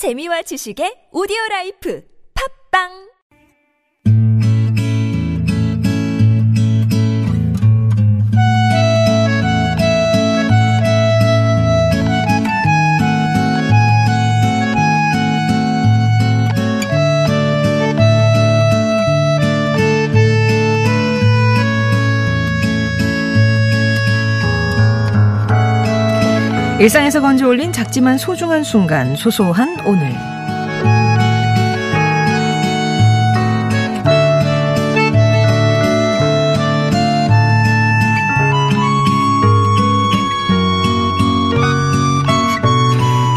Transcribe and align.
재미와 0.00 0.40
지식의 0.48 1.12
오디오 1.12 1.36
라이프. 1.50 2.00
팝빵 2.32 3.09
일상에서 26.80 27.20
건져 27.20 27.46
올린 27.46 27.72
작지만 27.72 28.16
소중한 28.16 28.64
순간, 28.64 29.14
소소한 29.14 29.78
오늘. 29.84 30.14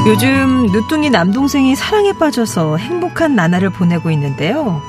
요즘 0.07 0.67
늦둥이 0.67 1.09
남동생이 1.09 1.75
사랑에 1.75 2.13
빠져서 2.13 2.77
행복한 2.77 3.35
나날을 3.35 3.71
보내고 3.71 4.09
있는데요. 4.11 4.81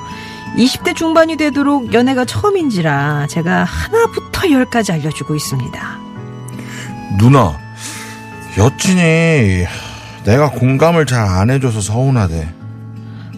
20대 0.55 0.95
중반이 0.95 1.35
되도록 1.35 1.93
연애가 1.93 2.23
처음인지라 2.23 3.27
제가 3.27 3.65
하나부터 3.65 4.49
열까지 4.49 4.93
알려주고 4.93 5.35
있습니다. 5.35 5.99
누나, 7.17 7.64
여친이 8.57 9.65
내가 10.23 10.49
공감을 10.51 11.05
잘 11.05 11.25
안 11.25 11.49
해줘서 11.49 11.81
서운하대. 11.81 12.47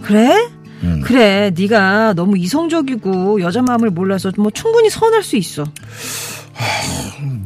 그래? 0.03 0.48
음. 0.84 1.02
그래, 1.03 1.52
네가 1.57 2.13
너무 2.13 2.37
이성적이고 2.37 3.41
여자 3.41 3.62
마음을 3.62 3.90
몰라서 3.90 4.32
뭐 4.38 4.51
충분히 4.51 4.90
서운할 4.90 5.23
수 5.23 5.35
있어. 5.35 5.65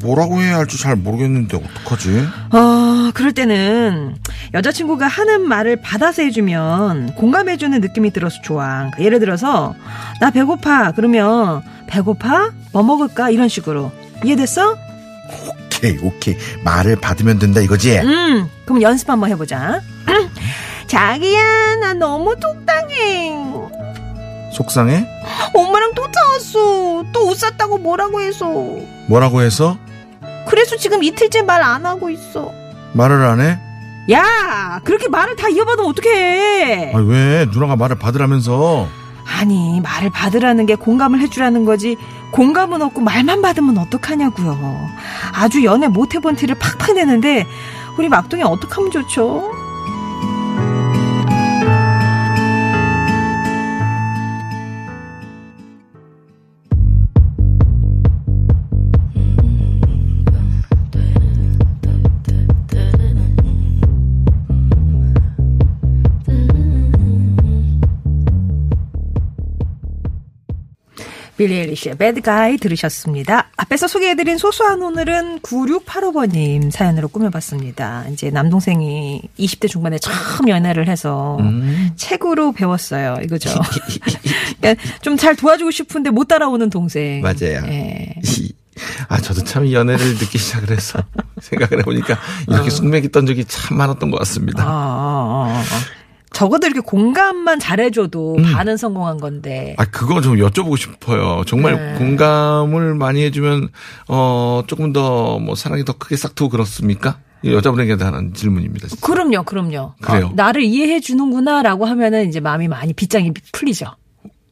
뭐라고 0.02 0.42
해야 0.42 0.58
할지 0.58 0.77
잘 0.80 0.95
모르겠는데 0.95 1.58
어떡하지? 1.58 2.27
어, 2.52 3.11
그럴 3.14 3.31
때는 3.33 4.16
여자친구가 4.53 5.08
하는 5.08 5.47
말을 5.47 5.77
받아서 5.81 6.23
해주면 6.23 7.16
공감해주는 7.16 7.80
느낌이 7.81 8.11
들어서 8.11 8.42
좋아. 8.42 8.77
그러니까 8.77 9.03
예를 9.03 9.19
들어서 9.19 9.73
나 10.19 10.30
배고파 10.31 10.92
그러면 10.92 11.61
배고파? 11.88 12.52
뭐 12.73 12.83
먹을까? 12.83 13.30
이런 13.30 13.47
식으로 13.47 13.92
이해됐어? 14.25 14.75
오케이, 15.81 15.97
오케이. 16.01 16.37
말을 16.63 16.95
받으면 16.97 17.39
된다 17.39 17.59
이거지? 17.59 17.97
음, 17.99 18.47
그럼 18.65 18.81
연습 18.83 19.09
한번 19.09 19.29
해보자. 19.31 19.81
자기야, 20.87 21.75
나 21.81 21.93
너무 21.93 22.35
속상해. 22.39 23.33
속상해? 24.53 25.07
엄마랑 25.55 25.93
또 25.95 26.05
싸웠어. 26.13 27.03
또 27.13 27.27
옷 27.29 27.37
샀다고 27.39 27.79
뭐라고 27.79 28.21
해서. 28.21 28.45
뭐라고 29.07 29.41
해서? 29.41 29.77
그래서 30.47 30.75
지금 30.77 31.02
이틀째 31.03 31.41
말 31.43 31.63
안 31.63 31.85
하고 31.85 32.09
있어. 32.11 32.52
말을 32.93 33.23
안 33.25 33.39
해? 33.39 33.57
야, 34.11 34.81
그렇게 34.83 35.07
말을 35.07 35.35
다 35.35 35.47
이어받으면 35.47 35.89
어떡해. 35.89 36.91
아, 36.93 36.97
왜? 36.99 37.45
누나가 37.52 37.75
말을 37.75 37.97
받으라면서. 37.97 38.87
아니, 39.25 39.81
말을 39.81 40.09
받으라는 40.09 40.66
게 40.66 40.75
공감을 40.75 41.19
해주라는 41.22 41.66
거지. 41.66 41.97
공감은 42.31 42.81
없고 42.81 43.02
말만 43.02 43.41
받으면 43.41 43.77
어떡하냐고요. 43.77 44.89
아주 45.33 45.64
연애 45.64 45.88
못 45.88 46.16
해본 46.16 46.36
티를 46.36 46.55
팍팍 46.55 46.95
내는데 46.95 47.45
우리 47.97 48.09
막둥이 48.09 48.44
어떡하면 48.44 48.92
좋죠? 48.92 49.61
빌리 71.41 71.57
엘리시의 71.57 71.97
배드가이 71.97 72.57
들으셨습니다. 72.57 73.49
앞에서 73.57 73.87
소개해드린 73.87 74.37
소소한 74.37 74.79
오늘은 74.83 75.39
9685번님 75.39 76.69
사연으로 76.69 77.07
꾸며봤습니다. 77.07 78.05
이제 78.11 78.29
남동생이 78.29 79.23
20대 79.39 79.67
중반에 79.67 79.97
처음 79.97 80.49
연애를 80.49 80.87
해서 80.87 81.37
음. 81.39 81.89
책으로 81.95 82.52
배웠어요. 82.52 83.17
이거죠. 83.23 83.49
좀잘 85.02 85.35
도와주고 85.35 85.71
싶은데 85.71 86.11
못 86.11 86.27
따라오는 86.27 86.69
동생. 86.69 87.21
맞아요. 87.21 87.63
예. 87.65 88.13
아, 89.08 89.17
저도 89.17 89.43
참이 89.43 89.73
연애를 89.73 90.13
늦게 90.13 90.37
시작을 90.37 90.69
해서 90.69 91.03
생각을 91.41 91.79
해보니까 91.79 92.19
이렇게 92.49 92.69
숙맥이 92.69 93.09
던 93.09 93.25
적이 93.25 93.45
참 93.45 93.77
많았던 93.77 94.11
것 94.11 94.17
아, 94.17 94.19
같습니다. 94.19 94.63
아, 94.63 94.67
아, 94.67 95.59
아. 95.59 96.01
적어도 96.33 96.67
이렇게 96.67 96.80
공감만 96.80 97.59
잘해줘도 97.59 98.37
반은 98.53 98.77
성공한 98.77 99.17
건데. 99.19 99.75
아, 99.77 99.86
그거 99.86 100.21
좀 100.21 100.37
여쭤보고 100.37 100.77
싶어요. 100.77 101.43
정말 101.45 101.75
네. 101.75 101.97
공감을 101.99 102.95
많이 102.95 103.23
해주면, 103.23 103.69
어, 104.08 104.64
조금 104.67 104.93
더 104.93 105.39
뭐 105.41 105.55
사랑이 105.55 105.83
더 105.86 105.93
크게 105.93 106.15
싹트고 106.15 106.49
그렇습니까? 106.49 107.17
이 107.43 107.52
여자분에게 107.52 107.93
하는 108.03 108.33
질문입니다. 108.33 108.87
진짜. 108.87 109.05
그럼요, 109.05 109.43
그럼요. 109.43 109.93
그래요? 110.02 110.27
어, 110.27 110.31
나를 110.36 110.64
이해해 110.64 110.99
주는구나라고 110.99 111.86
하면은 111.86 112.30
이제 112.30 112.39
마음이 112.39 112.67
많이 112.67 112.93
빗장이 112.93 113.31
풀리죠. 113.52 113.87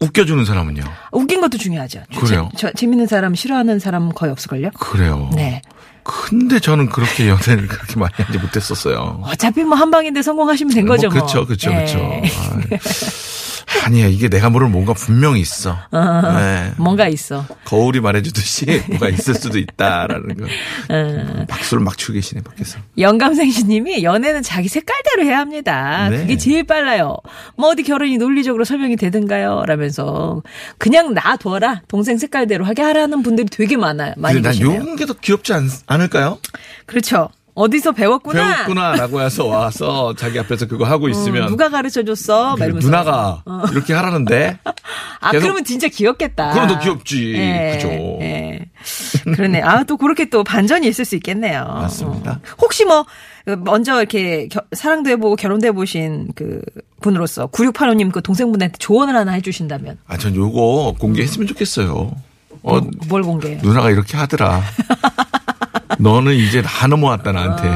웃겨주는 0.01 0.43
사람은요? 0.45 0.81
웃긴 1.11 1.41
것도 1.41 1.57
중요하죠. 1.57 2.01
그래요? 2.17 2.49
재, 2.55 2.71
재밌는 2.75 3.05
사람 3.07 3.35
싫어하는 3.35 3.79
사람 3.79 4.09
거의 4.09 4.31
없을걸요? 4.31 4.69
그래요. 4.79 5.29
네. 5.35 5.61
근데 6.09 6.59
저는 6.59 6.89
그렇게 6.89 7.29
연애를 7.29 7.67
그렇게 7.67 7.95
많이 7.99 8.13
하지 8.15 8.37
못했었어요. 8.37 9.21
어차피 9.23 9.63
뭐 9.63 9.77
한 9.77 9.91
방인데 9.91 10.21
성공하시면 10.21 10.73
된 10.73 10.85
거죠. 10.85 11.07
뭐. 11.07 11.13
그렇죠, 11.13 11.45
그렇죠, 11.45 11.71
예. 11.71 11.75
그렇죠. 11.75 11.99
아니야, 13.85 14.07
이게 14.07 14.29
내가 14.29 14.49
모르는 14.49 14.71
뭔가 14.71 14.93
분명히 14.93 15.41
있어. 15.41 15.77
네. 15.91 16.71
뭔가 16.77 17.07
있어. 17.07 17.45
거울이 17.65 17.99
말해주듯이 18.01 18.65
뭐가 18.89 19.09
있을 19.09 19.35
수도 19.35 19.57
있다라는 19.59 20.35
거. 20.37 20.45
어. 20.89 21.45
박수를 21.47 21.83
막 21.83 21.97
치고 21.97 22.13
계시네, 22.13 22.41
밖에서. 22.41 22.79
영감생신님이 22.97 24.03
연애는 24.03 24.41
자기 24.43 24.67
색깔대로 24.69 25.23
해야 25.23 25.39
합니다. 25.39 26.09
네. 26.09 26.17
그게 26.19 26.37
제일 26.37 26.63
빨라요. 26.63 27.15
뭐 27.57 27.69
어디 27.69 27.83
결혼이 27.83 28.17
논리적으로 28.17 28.65
설명이 28.65 28.95
되든가요? 28.95 29.63
라면서 29.65 30.41
그냥 30.77 31.13
놔둬라. 31.13 31.83
동생 31.87 32.17
색깔대로 32.17 32.65
하게 32.65 32.81
하라는 32.81 33.21
분들이 33.23 33.47
되게 33.49 33.77
많아요. 33.77 34.13
많이 34.17 34.35
근데 34.35 34.49
난 34.49 34.57
계시네요. 34.57 34.81
요런 34.81 34.95
게 34.95 35.05
더 35.05 35.13
귀엽지 35.13 35.53
않, 35.53 35.69
않을까요? 35.87 36.37
그렇죠. 36.85 37.29
어디서 37.55 37.91
배웠구나. 37.91 38.53
배웠구나라고 38.55 39.21
해서 39.21 39.45
와서 39.45 40.13
자기 40.17 40.39
앞에서 40.39 40.67
그거 40.67 40.85
하고 40.85 41.09
있으면 41.09 41.43
음, 41.43 41.47
누가 41.49 41.69
가르쳐 41.69 42.03
줬어? 42.03 42.55
누나가 42.57 43.43
이렇게 43.71 43.93
하라는데 43.93 44.59
아, 45.19 45.31
계속- 45.31 45.43
그러면 45.43 45.63
진짜 45.65 45.87
귀엽겠다. 45.87 46.53
그럼 46.53 46.67
더 46.67 46.79
귀엽지. 46.79 47.33
예, 47.35 47.71
그죠. 47.75 47.87
예. 48.21 48.59
그러네. 49.35 49.61
아, 49.61 49.83
또 49.83 49.97
그렇게 49.97 50.29
또 50.29 50.43
반전이 50.43 50.87
있을 50.87 51.03
수 51.03 51.15
있겠네요. 51.17 51.65
맞습니다. 51.65 52.31
어. 52.31 52.39
혹시 52.61 52.85
뭐, 52.85 53.05
먼저 53.57 53.97
이렇게 53.99 54.47
겨- 54.47 54.61
사랑도 54.71 55.09
해보고 55.09 55.35
결혼도 55.35 55.67
해보신 55.67 56.29
그 56.35 56.61
분으로서 57.01 57.47
9685님 57.47 58.11
그 58.11 58.21
동생분한테 58.21 58.77
조언을 58.79 59.15
하나 59.15 59.33
해주신다면. 59.33 59.97
아, 60.07 60.17
전 60.17 60.33
요거 60.35 60.95
공개했으면 60.99 61.47
좋겠어요. 61.47 62.11
어, 62.63 62.79
뭘 63.07 63.23
공개해요? 63.23 63.59
누나가 63.63 63.89
이렇게 63.91 64.15
하더라. 64.17 64.61
너는 65.99 66.33
이제 66.33 66.61
다 66.61 66.87
넘어왔다 66.87 67.31
나한테. 67.31 67.67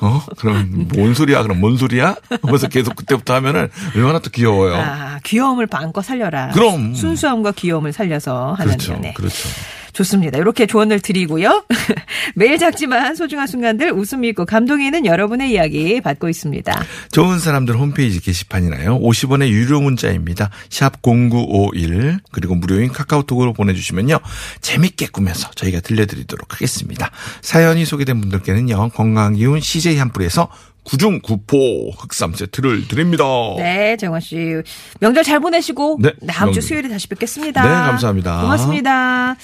어, 0.00 0.22
그럼 0.36 0.88
뭔 0.94 1.14
소리야? 1.14 1.42
그럼 1.42 1.60
뭔 1.60 1.76
소리야? 1.76 2.16
하면서 2.42 2.68
계속 2.68 2.96
그때부터 2.96 3.34
하면은 3.34 3.68
얼마나 3.94 4.18
또 4.18 4.30
귀여워요. 4.30 4.74
아, 4.76 5.18
귀여움을 5.24 5.68
마음껏 5.70 6.02
살려라. 6.02 6.48
그럼. 6.50 6.94
순수함과 6.94 7.52
귀여움을 7.52 7.92
살려서 7.92 8.54
하는 8.54 8.72
그렇죠, 8.72 8.92
연애. 8.94 9.12
그렇죠. 9.14 9.48
좋습니다. 9.96 10.36
이렇게 10.38 10.66
조언을 10.66 11.00
드리고요. 11.00 11.64
매일 12.36 12.58
작지만 12.58 13.14
소중한 13.14 13.46
순간들 13.46 13.92
웃음이 13.92 14.28
있고 14.28 14.44
감동이 14.44 14.84
있는 14.84 15.06
여러분의 15.06 15.50
이야기 15.52 16.02
받고 16.02 16.28
있습니다. 16.28 16.84
좋은 17.12 17.38
사람들 17.38 17.76
홈페이지 17.76 18.20
게시판이나요. 18.20 19.00
50원의 19.00 19.48
유료 19.48 19.80
문자입니다. 19.80 20.50
샵 20.68 21.00
0951 21.00 22.18
그리고 22.30 22.54
무료인 22.54 22.92
카카오톡으로 22.92 23.54
보내주시면요. 23.54 24.18
재밌게 24.60 25.06
꾸며서 25.12 25.50
저희가 25.52 25.80
들려드리도록 25.80 26.52
하겠습니다. 26.52 27.10
사연이 27.40 27.86
소개된 27.86 28.20
분들께는요. 28.20 28.90
건강기운 28.90 29.60
CJ 29.60 29.96
한뿔에서 29.96 30.50
구중 30.84 31.20
구포 31.20 31.90
흑삼 31.90 32.34
세트를 32.34 32.86
드립니다. 32.86 33.24
네, 33.56 33.96
정원 33.96 34.20
씨. 34.20 34.36
명절 35.00 35.24
잘 35.24 35.40
보내시고 35.40 35.98
네, 36.00 36.12
다음 36.28 36.52
주. 36.52 36.60
수요일에 36.60 36.88
다시 36.88 37.08
뵙겠습니다. 37.08 37.62
네, 37.62 37.68
감사합니다. 37.68 38.42
고맙습니다. 38.42 39.36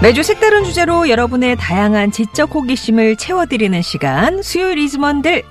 매주 0.00 0.22
색다른 0.22 0.62
주제로 0.62 1.08
여러분의 1.08 1.56
다양한 1.56 2.12
지적 2.12 2.54
호기심을 2.54 3.16
채워드리는 3.16 3.82
시간 3.82 4.42
수요일 4.42 4.78
이즈먼들 4.78 5.42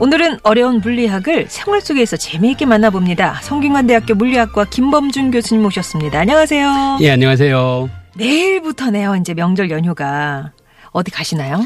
오늘은 0.00 0.40
어려운 0.42 0.80
물리학을 0.80 1.46
생활 1.48 1.80
속에서 1.80 2.16
재미있게 2.16 2.66
만나봅니다. 2.66 3.40
성균관대학교 3.42 4.16
물리학과 4.16 4.64
김범준 4.64 5.30
교수님 5.30 5.62
모셨습니다. 5.62 6.18
안녕하세요. 6.18 6.98
예, 7.02 7.10
안녕하세요. 7.10 7.88
내일부터네요. 8.16 9.14
이제 9.16 9.32
명절 9.32 9.70
연휴가 9.70 10.50
어디 10.90 11.12
가시나요? 11.12 11.64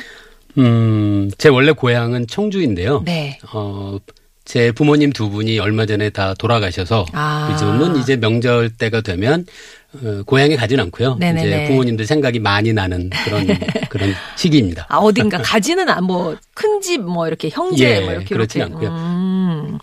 음, 0.59 1.31
제 1.39 1.49
원래 1.49 1.73
고향은 1.73 2.27
청주인데요. 2.27 3.03
네. 3.07 3.39
어, 3.55 3.97
제 4.45 4.73
부모님 4.73 5.13
두 5.13 5.31
분이 5.31 5.59
얼마 5.59 5.87
전에 5.87 6.11
다 6.11 6.35
돌아가셔서 6.35 7.07
아. 7.13 7.49
요즘은 7.53 7.97
이제 7.97 8.17
명절 8.17 8.71
때가 8.77 9.01
되면 9.01 9.41
어, 9.41 9.47
고향에 10.27 10.57
가진 10.57 10.79
않고요. 10.81 11.17
네네네. 11.19 11.47
이제 11.49 11.65
부모님들 11.69 12.07
생각이 12.07 12.39
많이 12.41 12.73
나는 12.73 13.09
그런 13.25 13.47
그런 13.89 14.13
시기입니다. 14.37 14.87
아 14.89 14.99
어딘가 14.99 15.39
가지는 15.39 15.89
안뭐큰집뭐 15.89 17.27
이렇게 17.27 17.49
형제 17.51 17.97
예, 17.97 18.01
뭐 18.01 18.13
이렇게 18.13 18.27
그렇진 18.35 18.61
이렇게. 18.61 18.75
않고요. 18.75 18.91
음, 18.91 19.79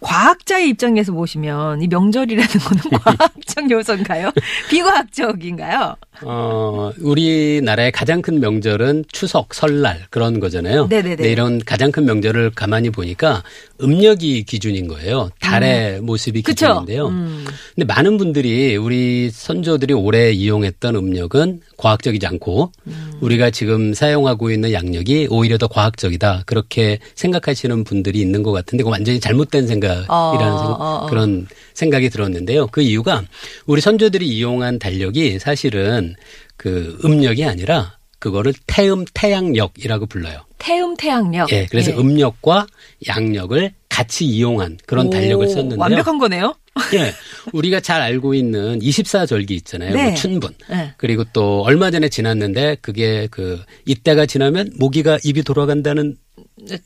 과학자의 0.00 0.68
입장에서 0.68 1.12
보시면 1.12 1.82
이 1.82 1.88
명절이라는 1.88 2.48
거는 2.48 2.82
과학적 3.02 3.70
요소인가요? 3.70 4.30
비과학적인가요? 4.70 5.96
어, 6.22 6.92
우리나라의 7.00 7.92
가장 7.92 8.22
큰 8.22 8.40
명절은 8.40 9.04
추석, 9.12 9.54
설날 9.54 10.06
그런 10.10 10.40
거잖아요. 10.40 10.86
네네네. 10.88 11.16
근데 11.16 11.32
이런 11.32 11.60
가장 11.64 11.92
큰 11.92 12.04
명절을 12.04 12.52
가만히 12.54 12.90
보니까 12.90 13.42
음력이 13.80 14.44
기준인 14.44 14.88
거예요. 14.88 15.30
달의 15.40 16.00
모습이 16.00 16.40
음. 16.40 16.42
그쵸? 16.42 16.66
기준인데요. 16.66 17.08
음. 17.08 17.44
근데 17.74 17.84
많은 17.92 18.18
분들이 18.18 18.76
우리 18.76 19.30
선조들이 19.30 19.94
오래 19.94 20.30
이용했던 20.32 20.96
음력은 20.96 21.60
과학적이지 21.76 22.26
않고 22.26 22.72
음. 22.88 23.12
우리가 23.20 23.50
지금 23.50 23.94
사용하고 23.94 24.50
있는 24.50 24.72
양력이 24.72 25.28
오히려 25.30 25.58
더 25.58 25.68
과학적이다. 25.68 26.42
그렇게 26.46 26.98
생각하시는 27.14 27.84
분들이 27.84 28.20
있는 28.20 28.42
것 28.42 28.52
같은데 28.52 28.82
그건 28.82 28.92
완전히 28.92 29.20
잘못된 29.20 29.66
생각 29.66 29.87
이라는 29.94 30.52
어, 30.52 30.76
어, 30.78 31.04
어. 31.04 31.06
그런 31.06 31.46
생각이 31.74 32.10
들었는데요. 32.10 32.66
그 32.68 32.82
이유가 32.82 33.22
우리 33.66 33.80
선조들이 33.80 34.26
이용한 34.26 34.78
달력이 34.78 35.38
사실은 35.38 36.14
그 36.56 36.98
음력이 37.04 37.44
아니라 37.44 37.98
그거를 38.18 38.52
태음 38.66 39.04
태양력이라고 39.14 40.06
불러요. 40.06 40.40
태음 40.58 40.96
태양력. 40.96 41.52
예, 41.52 41.66
그래서 41.70 41.92
예. 41.92 41.96
음력과 41.96 42.66
양력을 43.06 43.72
같이 43.88 44.26
이용한 44.26 44.78
그런 44.86 45.06
오, 45.06 45.10
달력을 45.10 45.48
썼는데요. 45.48 45.78
완벽한 45.78 46.18
거네요. 46.18 46.54
예. 46.94 47.12
우리가 47.52 47.80
잘 47.80 48.00
알고 48.00 48.34
있는 48.34 48.78
24절기 48.80 49.52
있잖아요. 49.52 49.94
네. 49.94 50.04
뭐 50.04 50.14
춘분. 50.14 50.54
네. 50.70 50.92
그리고 50.96 51.24
또 51.32 51.62
얼마 51.62 51.90
전에 51.90 52.08
지났는데 52.08 52.76
그게 52.80 53.28
그 53.30 53.60
이때가 53.86 54.26
지나면 54.26 54.72
모기가 54.78 55.18
입이 55.24 55.42
돌아간다는 55.42 56.16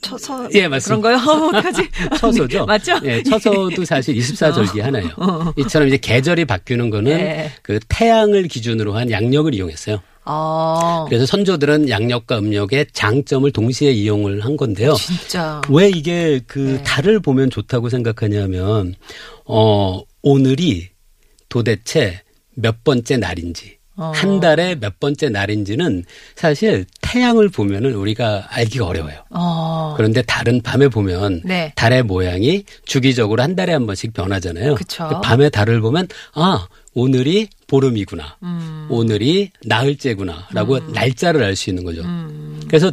처서 0.01 0.49
예, 0.55 0.69
맞습니다. 0.69 1.09
그런 1.09 1.25
거요. 1.25 1.47
어까지 1.49 1.89
처서죠. 2.19 2.67
맞죠? 2.67 2.99
예, 3.05 3.23
처서도 3.23 3.85
사실 3.85 4.15
24절기 4.17 4.81
하나예요. 4.81 5.11
어. 5.17 5.53
이처럼 5.57 5.89
이제 5.89 5.97
계절이 5.97 6.45
바뀌는 6.45 6.91
거는 6.91 7.17
네. 7.17 7.53
그 7.63 7.81
태양을 7.89 8.49
기준으로 8.49 8.95
한 8.95 9.11
양력을 9.11 9.55
이용했어요. 9.55 10.01
어. 10.25 11.07
그래서 11.09 11.27
선조들은 11.27 11.89
양력과 11.89 12.39
음력의 12.39 12.87
장점을 12.93 13.51
동시에 13.51 13.91
이용을 13.91 14.45
한 14.45 14.57
건데요. 14.57 14.95
진짜. 14.95 15.61
왜 15.69 15.89
이게 15.89 16.41
그 16.47 16.59
네. 16.59 16.83
달을 16.85 17.21
보면 17.21 17.51
좋다고 17.51 17.89
생각하냐면 17.89 18.95
어 19.45 20.01
오늘이 20.23 20.91
도대체 21.49 22.21
몇 22.55 22.85
번째 22.85 23.17
날인지 23.17 23.79
어. 24.03 24.13
한 24.15 24.41
달에 24.41 24.75
몇 24.75 24.99
번째 24.99 25.29
날인지는 25.29 26.05
사실 26.35 26.85
태양을 27.03 27.49
보면은 27.51 27.95
우리가 27.95 28.49
알기가 28.51 28.87
어려워요. 28.87 29.17
어. 29.31 29.95
그런데 29.97 30.23
달은 30.23 30.63
밤에 30.63 30.89
보면 30.89 31.43
네. 31.45 31.73
달의 31.77 32.03
모양이 32.03 32.65
주기적으로 32.85 33.43
한 33.43 33.55
달에 33.55 33.73
한 33.73 33.87
번씩 33.87 34.13
변하잖아요. 34.13 34.75
그쵸. 34.75 35.21
밤에 35.23 35.49
달을 35.51 35.81
보면 35.81 36.09
아 36.35 36.67
오늘이 36.95 37.49
보름이구나. 37.69 38.37
음. 38.43 38.87
오늘이 38.91 39.51
나흘째구나라고 39.65 40.81
날짜를 40.93 41.43
알 41.43 41.57
수 41.57 41.71
있는 41.71 41.85
거죠. 41.85 42.03
음. 42.03 42.61
그래서 42.67 42.91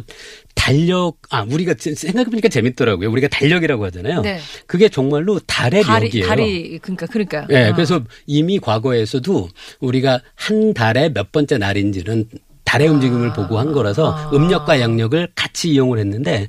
달력 0.54 1.16
아 1.30 1.42
우리가 1.48 1.74
지- 1.74 1.94
생각해보니까 1.94 2.48
재밌더라고요. 2.48 3.10
우리가 3.10 3.28
달력이라고 3.28 3.84
하잖아요. 3.86 4.20
네. 4.22 4.38
그게 4.66 4.88
정말로 4.88 5.38
달의 5.40 5.82
다리 5.82 6.06
력이에요. 6.06 6.26
다리 6.26 6.78
그러니까 6.78 7.06
그러니까. 7.06 7.46
예, 7.50 7.68
어. 7.68 7.74
그래서 7.74 8.02
이미 8.26 8.58
과거에서도 8.58 9.48
우리가 9.80 10.20
한 10.34 10.74
달에 10.74 11.12
몇 11.12 11.32
번째 11.32 11.58
날인지는 11.58 12.26
달의 12.64 12.88
움직임을 12.88 13.32
보고 13.32 13.58
한 13.58 13.72
거라서 13.72 14.12
아. 14.14 14.30
음력과 14.32 14.80
양력을 14.80 15.28
같이 15.34 15.70
이용을 15.70 15.98
했는데 15.98 16.48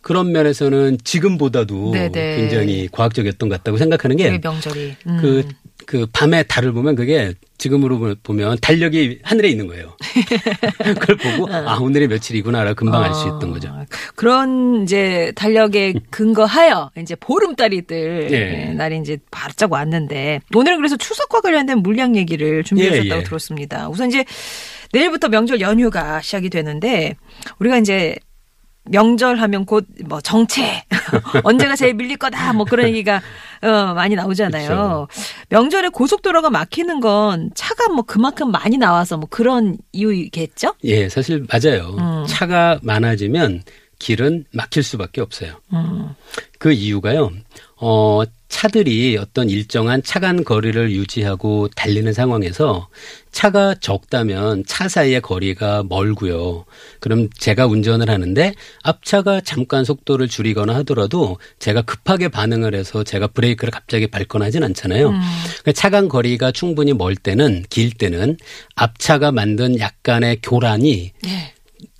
그런 0.00 0.32
면에서는 0.32 0.98
지금보다도 1.04 1.92
네네. 1.92 2.36
굉장히 2.36 2.88
과학적이었던 2.90 3.48
것 3.48 3.56
같다고 3.58 3.76
생각하는 3.78 4.16
게 4.16 4.38
명절이. 4.42 4.94
음. 5.06 5.18
그, 5.20 5.48
그 5.86 6.06
밤에 6.12 6.42
달을 6.42 6.72
보면 6.72 6.94
그게 6.94 7.34
지금으로 7.58 8.16
보면 8.22 8.58
달력이 8.60 9.20
하늘에 9.22 9.48
있는 9.48 9.66
거예요. 9.68 9.96
그걸 10.98 11.16
보고 11.16 11.52
아, 11.52 11.78
오늘이 11.78 12.08
며칠이구나라고 12.08 12.74
금방 12.74 13.04
알수 13.04 13.26
있던 13.26 13.52
거죠. 13.52 13.68
어, 13.68 13.84
그런 14.16 14.82
이제 14.82 15.32
달력에 15.36 15.94
근거하여 16.10 16.90
이제 16.98 17.14
보름달이들 17.14 18.28
예. 18.32 18.36
예, 18.68 18.72
날이 18.72 18.98
이제 18.98 19.18
바짝 19.30 19.72
왔는데 19.72 20.40
오늘은 20.54 20.78
그래서 20.78 20.96
추석과 20.96 21.40
관련된 21.40 21.78
물량 21.78 22.16
얘기를 22.16 22.64
준비하셨다고 22.64 23.14
예, 23.14 23.18
예. 23.18 23.22
들었습니다. 23.22 23.88
우선 23.88 24.08
이제 24.08 24.24
내일부터 24.92 25.28
명절 25.28 25.60
연휴가 25.60 26.20
시작이 26.20 26.50
되는데 26.50 27.14
우리가 27.58 27.78
이제 27.78 28.16
명절하면 28.84 29.64
곧 29.64 29.86
뭐 30.06 30.20
정체 30.20 30.82
언제가 31.44 31.76
제일 31.76 31.94
밀릴 31.94 32.16
거다 32.16 32.52
뭐 32.52 32.64
그런 32.64 32.88
얘기가 32.88 33.20
어 33.62 33.94
많이 33.94 34.14
나오잖아요. 34.14 35.06
명절에 35.50 35.88
고속도로가 35.90 36.50
막히는 36.50 37.00
건 37.00 37.50
차가 37.54 37.88
뭐 37.88 38.02
그만큼 38.02 38.50
많이 38.50 38.76
나와서 38.78 39.16
뭐 39.16 39.28
그런 39.30 39.78
이유겠죠? 39.92 40.74
예, 40.84 41.08
사실 41.08 41.46
맞아요. 41.50 41.96
음. 41.98 42.24
차가 42.26 42.78
많아지면 42.82 43.62
길은 43.98 44.46
막힐 44.52 44.82
수밖에 44.82 45.20
없어요. 45.20 45.60
음. 45.72 46.10
그 46.58 46.72
이유가요. 46.72 47.30
어, 47.84 48.22
차들이 48.48 49.16
어떤 49.16 49.50
일정한 49.50 50.04
차간 50.04 50.44
거리를 50.44 50.92
유지하고 50.92 51.66
달리는 51.74 52.12
상황에서 52.12 52.88
차가 53.32 53.74
적다면 53.74 54.62
차 54.68 54.88
사이의 54.88 55.20
거리가 55.20 55.82
멀고요. 55.88 56.64
그럼 57.00 57.28
제가 57.36 57.66
운전을 57.66 58.08
하는데 58.08 58.54
앞차가 58.84 59.40
잠깐 59.40 59.84
속도를 59.84 60.28
줄이거나 60.28 60.76
하더라도 60.76 61.38
제가 61.58 61.82
급하게 61.82 62.28
반응을 62.28 62.76
해서 62.76 63.02
제가 63.02 63.26
브레이크를 63.26 63.72
갑자기 63.72 64.06
밟거나 64.06 64.44
하진 64.44 64.62
않잖아요. 64.62 65.08
그러니까 65.08 65.72
차간 65.74 66.08
거리가 66.08 66.52
충분히 66.52 66.92
멀 66.92 67.16
때는 67.16 67.64
길 67.68 67.90
때는 67.90 68.36
앞차가 68.76 69.32
만든 69.32 69.80
약간의 69.80 70.38
교란이 70.40 71.10
네. 71.24 71.54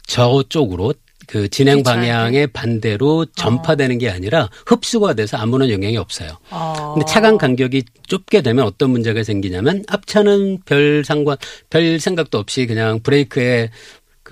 저쪽으로 0.06 0.94
그 1.26 1.48
진행. 1.48 1.82
방향의 1.82 2.48
반대로 2.48 3.26
전파되는 3.36 3.98
게 3.98 4.08
아니라 4.08 4.48
흡수가 4.66 5.14
돼서 5.14 5.36
아무런 5.36 5.70
영향이 5.70 5.96
없어요. 5.96 6.38
어. 6.50 6.92
근데 6.94 7.06
차간 7.06 7.38
간격이 7.38 7.84
좁게 8.06 8.42
되면 8.42 8.64
어떤 8.64 8.90
문제가 8.90 9.22
생기냐면 9.24 9.84
앞차는 9.88 10.60
별 10.64 11.04
상관 11.04 11.36
별 11.70 11.98
생각도 11.98 12.38
없이 12.38 12.66
그냥 12.66 13.00
브레이크에 13.00 13.70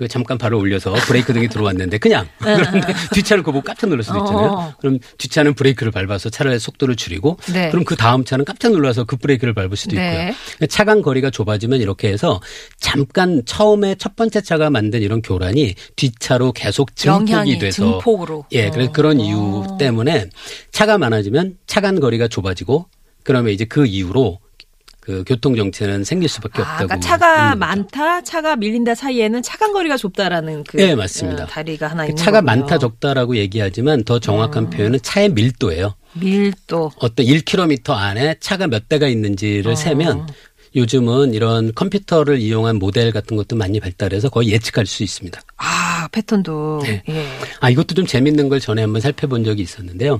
그 0.01 0.07
잠깐 0.07 0.39
발을 0.39 0.57
올려서 0.57 0.93
브레이크 1.05 1.31
등이 1.31 1.47
들어왔는데 1.47 1.99
그냥 1.99 2.27
그런데 2.39 2.91
뒷차를 3.13 3.43
그거 3.43 3.51
보고 3.51 3.63
깜짝 3.63 3.87
놀랄 3.87 4.03
수도 4.03 4.17
있잖아요. 4.17 4.47
어. 4.47 4.73
그럼 4.79 4.97
뒷차는 5.19 5.53
브레이크를 5.53 5.91
밟아서 5.91 6.31
차라리 6.31 6.57
속도를 6.57 6.95
줄이고 6.95 7.37
네. 7.53 7.69
그럼 7.69 7.85
그 7.85 7.95
다음 7.95 8.25
차는 8.25 8.43
깜짝 8.43 8.71
놀라서 8.71 9.03
그 9.03 9.15
브레이크를 9.15 9.53
밟을 9.53 9.75
수도 9.75 9.95
네. 9.95 10.33
있고요. 10.57 10.67
차간 10.69 11.03
거리가 11.03 11.29
좁아지면 11.29 11.81
이렇게 11.81 12.07
해서 12.07 12.41
잠깐 12.79 13.43
처음에 13.45 13.93
첫 13.99 14.15
번째 14.15 14.41
차가 14.41 14.71
만든 14.71 15.03
이런 15.03 15.21
교란이 15.21 15.75
뒷차로 15.95 16.53
계속 16.53 16.95
증폭이 16.95 17.31
영향이 17.31 17.59
돼서 17.59 17.83
증폭으로. 17.83 18.45
예, 18.53 18.71
그래서 18.71 18.89
어. 18.89 18.93
그런 18.93 19.19
이유 19.19 19.67
때문에 19.77 20.29
차가 20.71 20.97
많아지면 20.97 21.57
차간 21.67 21.99
거리가 21.99 22.27
좁아지고 22.27 22.87
그러면 23.21 23.53
이제 23.53 23.65
그 23.65 23.85
이후로 23.85 24.39
그 25.01 25.23
교통 25.27 25.55
정체는 25.55 26.03
생길 26.03 26.29
수밖에 26.29 26.61
아, 26.61 26.61
없다고. 26.61 26.87
그러니까 26.87 26.99
차가. 26.99 27.55
많다, 27.55 28.21
차가 28.21 28.55
밀린다 28.55 28.95
사이에는 28.95 29.41
차간 29.41 29.73
거리가 29.73 29.97
좁다라는 29.97 30.63
그 30.63 30.77
네, 30.77 30.95
맞습니다. 30.95 31.43
어, 31.43 31.47
다리가 31.47 31.87
하나 31.87 32.03
그 32.03 32.09
있는 32.09 32.15
차가 32.17 32.39
거군요. 32.39 32.53
음. 32.53 32.59
많다 32.61 32.77
적다라고 32.77 33.35
얘기하지만 33.35 34.03
더 34.03 34.19
정확한 34.19 34.69
표현은 34.69 34.99
차의 35.01 35.29
밀도예요. 35.29 35.95
밀도. 36.13 36.91
어떤 36.97 37.25
1km 37.25 37.89
안에 37.91 38.35
차가 38.39 38.67
몇 38.67 38.87
대가 38.87 39.07
있는지를 39.07 39.71
어. 39.71 39.75
세면 39.75 40.27
요즘은 40.75 41.33
이런 41.33 41.73
컴퓨터를 41.73 42.39
이용한 42.39 42.77
모델 42.77 43.11
같은 43.11 43.35
것도 43.35 43.55
많이 43.55 43.79
발달해서 43.79 44.29
거의 44.29 44.51
예측할 44.51 44.85
수 44.85 45.03
있습니다. 45.03 45.41
아, 45.57 45.80
패턴도. 46.11 46.81
네. 46.83 47.03
예. 47.09 47.25
아, 47.59 47.69
이것도 47.69 47.95
좀 47.95 48.05
재밌는 48.05 48.49
걸 48.49 48.59
전에 48.59 48.81
한번 48.81 49.01
살펴본 49.01 49.43
적이 49.43 49.61
있었는데요. 49.61 50.19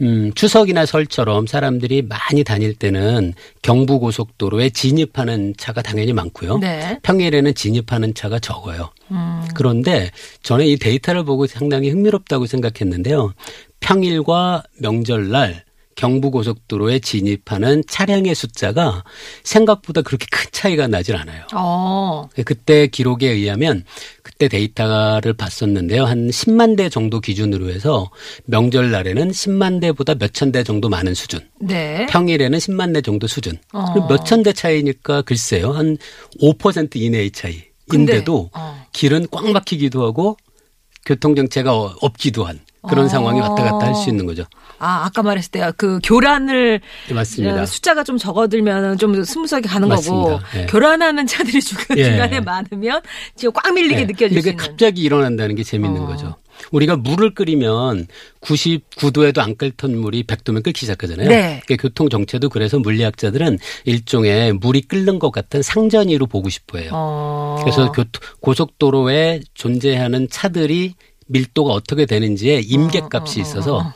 음, 0.00 0.32
추석이나 0.34 0.86
설처럼 0.86 1.46
사람들이 1.46 2.02
많이 2.02 2.44
다닐 2.44 2.74
때는 2.74 3.34
경부고속도로에 3.62 4.70
진입하는 4.70 5.54
차가 5.56 5.82
당연히 5.82 6.12
많고요. 6.12 6.58
네. 6.58 6.98
평일에는 7.02 7.54
진입하는 7.54 8.14
차가 8.14 8.38
적어요. 8.38 8.90
음. 9.10 9.42
그런데 9.54 10.10
저는 10.42 10.66
이 10.66 10.76
데이터를 10.76 11.24
보고 11.24 11.46
상당히 11.46 11.90
흥미롭다고 11.90 12.46
생각했는데요. 12.46 13.34
평일과 13.80 14.62
명절날 14.80 15.64
경부고속도로에 15.98 17.00
진입하는 17.00 17.82
차량의 17.88 18.34
숫자가 18.34 19.02
생각보다 19.42 20.02
그렇게 20.02 20.26
큰 20.30 20.46
차이가 20.52 20.86
나질 20.86 21.16
않아요. 21.16 21.42
어. 21.54 22.28
그때 22.44 22.86
기록에 22.86 23.28
의하면 23.28 23.84
그때 24.22 24.46
데이터를 24.48 25.32
봤었는데요. 25.32 26.04
한 26.04 26.28
10만 26.28 26.76
대 26.76 26.88
정도 26.88 27.20
기준으로 27.20 27.70
해서 27.70 28.10
명절날에는 28.46 29.30
10만 29.32 29.80
대보다 29.80 30.14
몇천 30.14 30.52
대 30.52 30.62
정도 30.62 30.88
많은 30.88 31.14
수준. 31.14 31.40
네. 31.60 32.06
평일에는 32.08 32.56
10만 32.58 32.94
대 32.94 33.00
정도 33.02 33.26
수준. 33.26 33.58
어. 33.72 34.06
몇천 34.08 34.44
대 34.44 34.52
차이니까 34.52 35.22
글쎄요. 35.22 35.72
한 35.72 35.98
5% 36.40 36.94
이내의 36.96 37.32
차이인데도 37.32 38.50
어. 38.54 38.86
길은 38.92 39.26
꽉 39.32 39.50
막히기도 39.50 40.04
하고 40.06 40.36
교통정체가 41.06 41.76
어- 41.76 41.96
없기도 42.00 42.44
한 42.44 42.60
그런 42.88 43.06
어. 43.06 43.08
상황이 43.08 43.40
왔다 43.40 43.62
갔다 43.64 43.86
할 43.86 43.94
수 43.94 44.08
있는 44.10 44.26
거죠. 44.26 44.44
아, 44.78 45.04
아까 45.06 45.22
말했을 45.22 45.50
때그 45.50 45.98
교란을 46.04 46.80
네, 47.08 47.14
맞습니다. 47.14 47.62
어, 47.62 47.66
숫자가 47.66 48.04
좀 48.04 48.16
줄어들면 48.16 48.98
좀 48.98 49.24
smooth하게 49.24 49.68
가는 49.68 49.88
거고 49.88 49.96
맞습니다. 49.96 50.60
예. 50.60 50.66
교란하는 50.66 51.26
차들이 51.26 51.60
중간 51.60 51.98
예. 51.98 52.04
중간에 52.04 52.40
많으면 52.40 53.00
지금 53.34 53.52
꽉 53.54 53.72
밀리게 53.74 54.02
네. 54.02 54.06
느껴질 54.06 54.40
수 54.40 54.48
이게. 54.48 54.56
갑자기 54.56 55.02
일어난다는 55.02 55.56
게 55.56 55.64
재밌는 55.64 56.02
어. 56.02 56.06
거죠. 56.06 56.36
우리가 56.72 56.96
물을 56.96 57.34
끓이면 57.34 58.06
99도에도 58.40 59.38
안 59.38 59.56
끓던 59.56 59.96
물이 59.96 60.24
100도면 60.24 60.62
끓기 60.62 60.80
시작하잖아요. 60.80 61.28
네. 61.28 61.60
그러니까 61.64 61.76
교통 61.82 62.08
정체도 62.08 62.48
그래서 62.48 62.78
물리학자들은 62.78 63.58
일종의 63.84 64.54
물이 64.54 64.82
끓는 64.82 65.18
것 65.18 65.30
같은 65.30 65.62
상전이로 65.62 66.26
보고 66.26 66.48
싶어해요. 66.48 66.90
어. 66.92 67.56
그래서 67.60 67.92
고속도로에 68.40 69.40
존재하는 69.54 70.28
차들이 70.30 70.94
밀도가 71.28 71.72
어떻게 71.72 72.06
되는지에 72.06 72.60
임계값이 72.60 73.40
있어서 73.40 73.92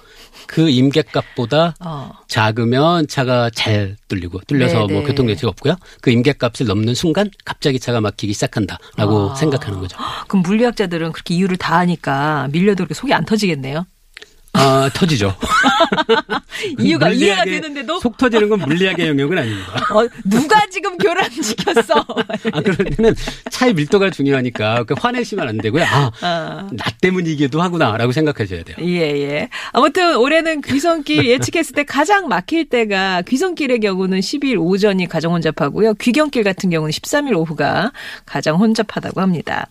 그 0.46 0.68
임계값보다 0.68 1.74
어. 1.80 2.10
작으면 2.28 3.06
차가 3.08 3.50
잘 3.50 3.96
뚫리고 4.08 4.40
뚫려서 4.46 4.86
네, 4.86 4.92
뭐 4.92 5.02
네. 5.02 5.08
교통정체가 5.08 5.48
없고요. 5.50 5.76
그 6.00 6.10
임계값을 6.10 6.66
넘는 6.66 6.94
순간 6.94 7.30
갑자기 7.44 7.78
차가 7.78 8.00
막히기 8.00 8.32
시작한다라고 8.32 9.30
아. 9.30 9.34
생각하는 9.34 9.80
거죠. 9.80 9.96
그럼 10.28 10.42
물리학자들은 10.42 11.12
그렇게 11.12 11.34
이유를 11.34 11.56
다 11.56 11.76
아니까 11.76 12.48
밀려도 12.52 12.84
그렇게 12.84 12.94
속이 12.94 13.12
안 13.14 13.24
터지겠네요. 13.24 13.86
아 14.54 14.90
터지죠. 14.92 15.34
이유가 16.78 17.08
이해가 17.08 17.44
되는데도 17.44 17.98
속 18.00 18.16
터지는 18.16 18.48
건 18.50 18.60
물리학의 18.60 19.08
영역은 19.08 19.38
아닙니다. 19.38 19.72
어, 19.94 20.06
누가 20.24 20.66
지금 20.66 20.98
교란 20.98 21.28
시켰어? 21.30 22.04
아 22.52 22.60
그럴 22.60 22.76
때는 22.76 23.14
차의 23.50 23.74
밀도가 23.74 24.10
중요하니까 24.10 24.84
그 24.84 24.94
화내시면 24.98 25.48
안 25.48 25.58
되고요. 25.58 25.84
아, 25.84 26.10
아. 26.20 26.68
나 26.70 26.84
때문이기도 27.00 27.62
하구나라고 27.62 28.12
생각하셔야 28.12 28.62
돼요. 28.62 28.76
예, 28.80 29.00
예. 29.22 29.48
아무튼 29.72 30.16
올해는 30.16 30.60
귀성길 30.60 31.24
예측했을 31.26 31.74
때 31.74 31.84
가장 31.84 32.28
막힐 32.28 32.68
때가 32.68 33.22
귀성길의 33.22 33.80
경우는 33.80 34.20
12일 34.20 34.60
오전이 34.60 35.08
가장 35.08 35.32
혼잡하고요. 35.32 35.94
귀경길 35.94 36.44
같은 36.44 36.68
경우는 36.68 36.90
13일 36.92 37.36
오후가 37.36 37.92
가장 38.26 38.56
혼잡하다고 38.56 39.20
합니다. 39.20 39.66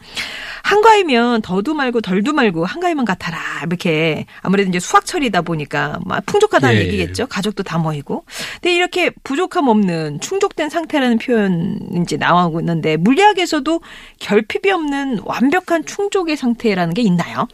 한가위면 0.64 1.44
더도 1.44 1.74
말고 1.76 2.02
덜도 2.02 2.34
말고 2.34 2.66
한가위만 2.66 3.06
같아라. 3.06 3.38
이렇게 3.66 4.26
아무래도 4.42 4.71
이제 4.72 4.80
수학철이다 4.80 5.42
보니까 5.42 6.00
막 6.06 6.26
풍족하다는 6.26 6.76
예, 6.76 6.80
예. 6.80 6.86
얘기겠죠. 6.88 7.28
가족도 7.28 7.64
다 7.64 7.78
모이고. 7.78 8.24
근데 8.56 8.74
이렇게 8.76 9.12
부족함 9.24 9.68
없는 9.68 10.22
충족된 10.22 10.70
상태라는 10.70 11.18
표현 11.18 11.80
이제 12.02 12.18
나오고 12.18 12.62
있는데 12.62 12.98
물리학에서도 12.98 13.82
결핍이 14.20 14.72
없는 14.72 15.20
완벽한 15.26 15.86
충족의 15.86 16.38
상태라는 16.38 16.94
게 16.94 17.02
있나요? 17.02 17.48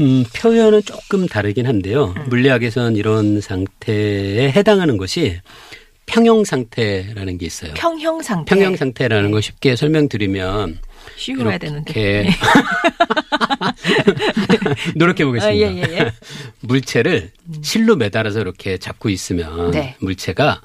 음, 0.00 0.24
표현은 0.34 0.82
조금 0.82 1.26
다르긴 1.26 1.66
한데요. 1.66 2.14
물리학에서는 2.28 2.96
이런 2.96 3.40
상태에 3.40 4.50
해당하는 4.50 4.96
것이 4.96 5.40
평형 6.06 6.44
상태라는 6.44 7.38
게 7.38 7.46
있어요. 7.46 7.72
평형 7.74 8.20
상태. 8.22 8.54
평형 8.54 8.76
상태라는 8.76 9.30
걸 9.30 9.42
쉽게 9.42 9.76
설명드리면 9.76 10.78
쉬워야 11.16 11.58
되는데. 11.58 12.28
이렇게 14.48 14.92
노력해 14.96 15.24
보겠습니다. 15.24 15.66
아, 15.66 15.72
예, 15.72 15.76
예, 15.76 15.98
예. 15.98 16.12
물체를 16.60 17.30
실로 17.62 17.96
매달아서 17.96 18.40
이렇게 18.40 18.78
잡고 18.78 19.08
있으면 19.08 19.70
네. 19.70 19.96
물체가 20.00 20.60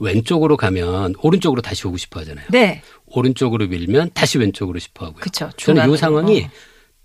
왼쪽으로 0.00 0.56
가면 0.56 1.14
오른쪽으로 1.20 1.62
다시 1.62 1.86
오고 1.86 1.96
싶어 1.96 2.20
하잖아요. 2.20 2.46
네. 2.50 2.82
오른쪽으로 3.06 3.66
밀면 3.66 4.10
다시 4.14 4.38
왼쪽으로 4.38 4.78
싶어 4.78 5.06
하고요. 5.06 5.20
그쵸. 5.20 5.50
저는. 5.56 5.92
이 5.92 5.96
상황이 5.96 6.44
어. 6.44 6.50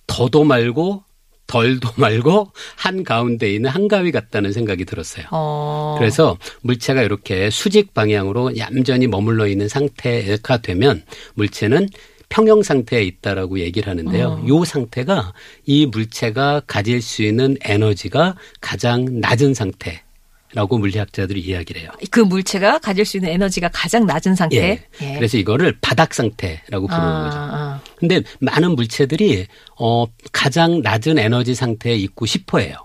더도 0.08 0.44
말고 0.44 1.04
덜도 1.48 1.90
말고 1.98 2.52
한 2.76 3.04
가운데 3.04 3.54
있는 3.54 3.70
한가위 3.70 4.12
같다는 4.12 4.52
생각이 4.54 4.86
들었어요. 4.86 5.26
어. 5.32 5.96
그래서 5.98 6.38
물체가 6.62 7.04
이렇게 7.04 7.50
수직 7.50 7.94
방향으로 7.94 8.58
얌전히 8.58 9.08
머물러 9.08 9.48
있는 9.48 9.68
상태가 9.68 10.58
되면 10.58 11.04
물체는 11.36 11.90
평형 12.34 12.64
상태에 12.64 13.04
있다라고 13.04 13.60
얘기를 13.60 13.88
하는데요. 13.88 14.28
어. 14.28 14.48
요 14.48 14.66
상태가 14.66 15.34
이 15.68 15.86
물체가 15.86 16.64
가질 16.66 17.00
수 17.00 17.22
있는 17.22 17.56
에너지가 17.62 18.36
가장 18.60 19.20
낮은 19.20 19.54
상태 19.54 20.02
라고 20.56 20.80
물리학자들이 20.80 21.42
이야기를 21.42 21.82
해요. 21.82 21.92
그 22.10 22.22
물체가 22.22 22.80
가질 22.80 23.06
수 23.06 23.18
있는 23.18 23.30
에너지가 23.30 23.70
가장 23.72 24.08
낮은 24.08 24.34
상태. 24.34 24.58
예. 25.02 25.14
그래서 25.16 25.38
이거를 25.38 25.78
바닥 25.80 26.16
상태라고 26.16 26.88
부르는 26.88 27.08
아, 27.08 27.24
거죠. 27.24 27.38
아. 27.38 27.82
근데 27.98 28.22
많은 28.40 28.72
물체들이 28.76 29.46
어 29.80 30.06
가장 30.32 30.82
낮은 30.82 31.20
에너지 31.20 31.54
상태에 31.54 31.96
있고 31.96 32.26
싶어 32.26 32.58
해요. 32.60 32.78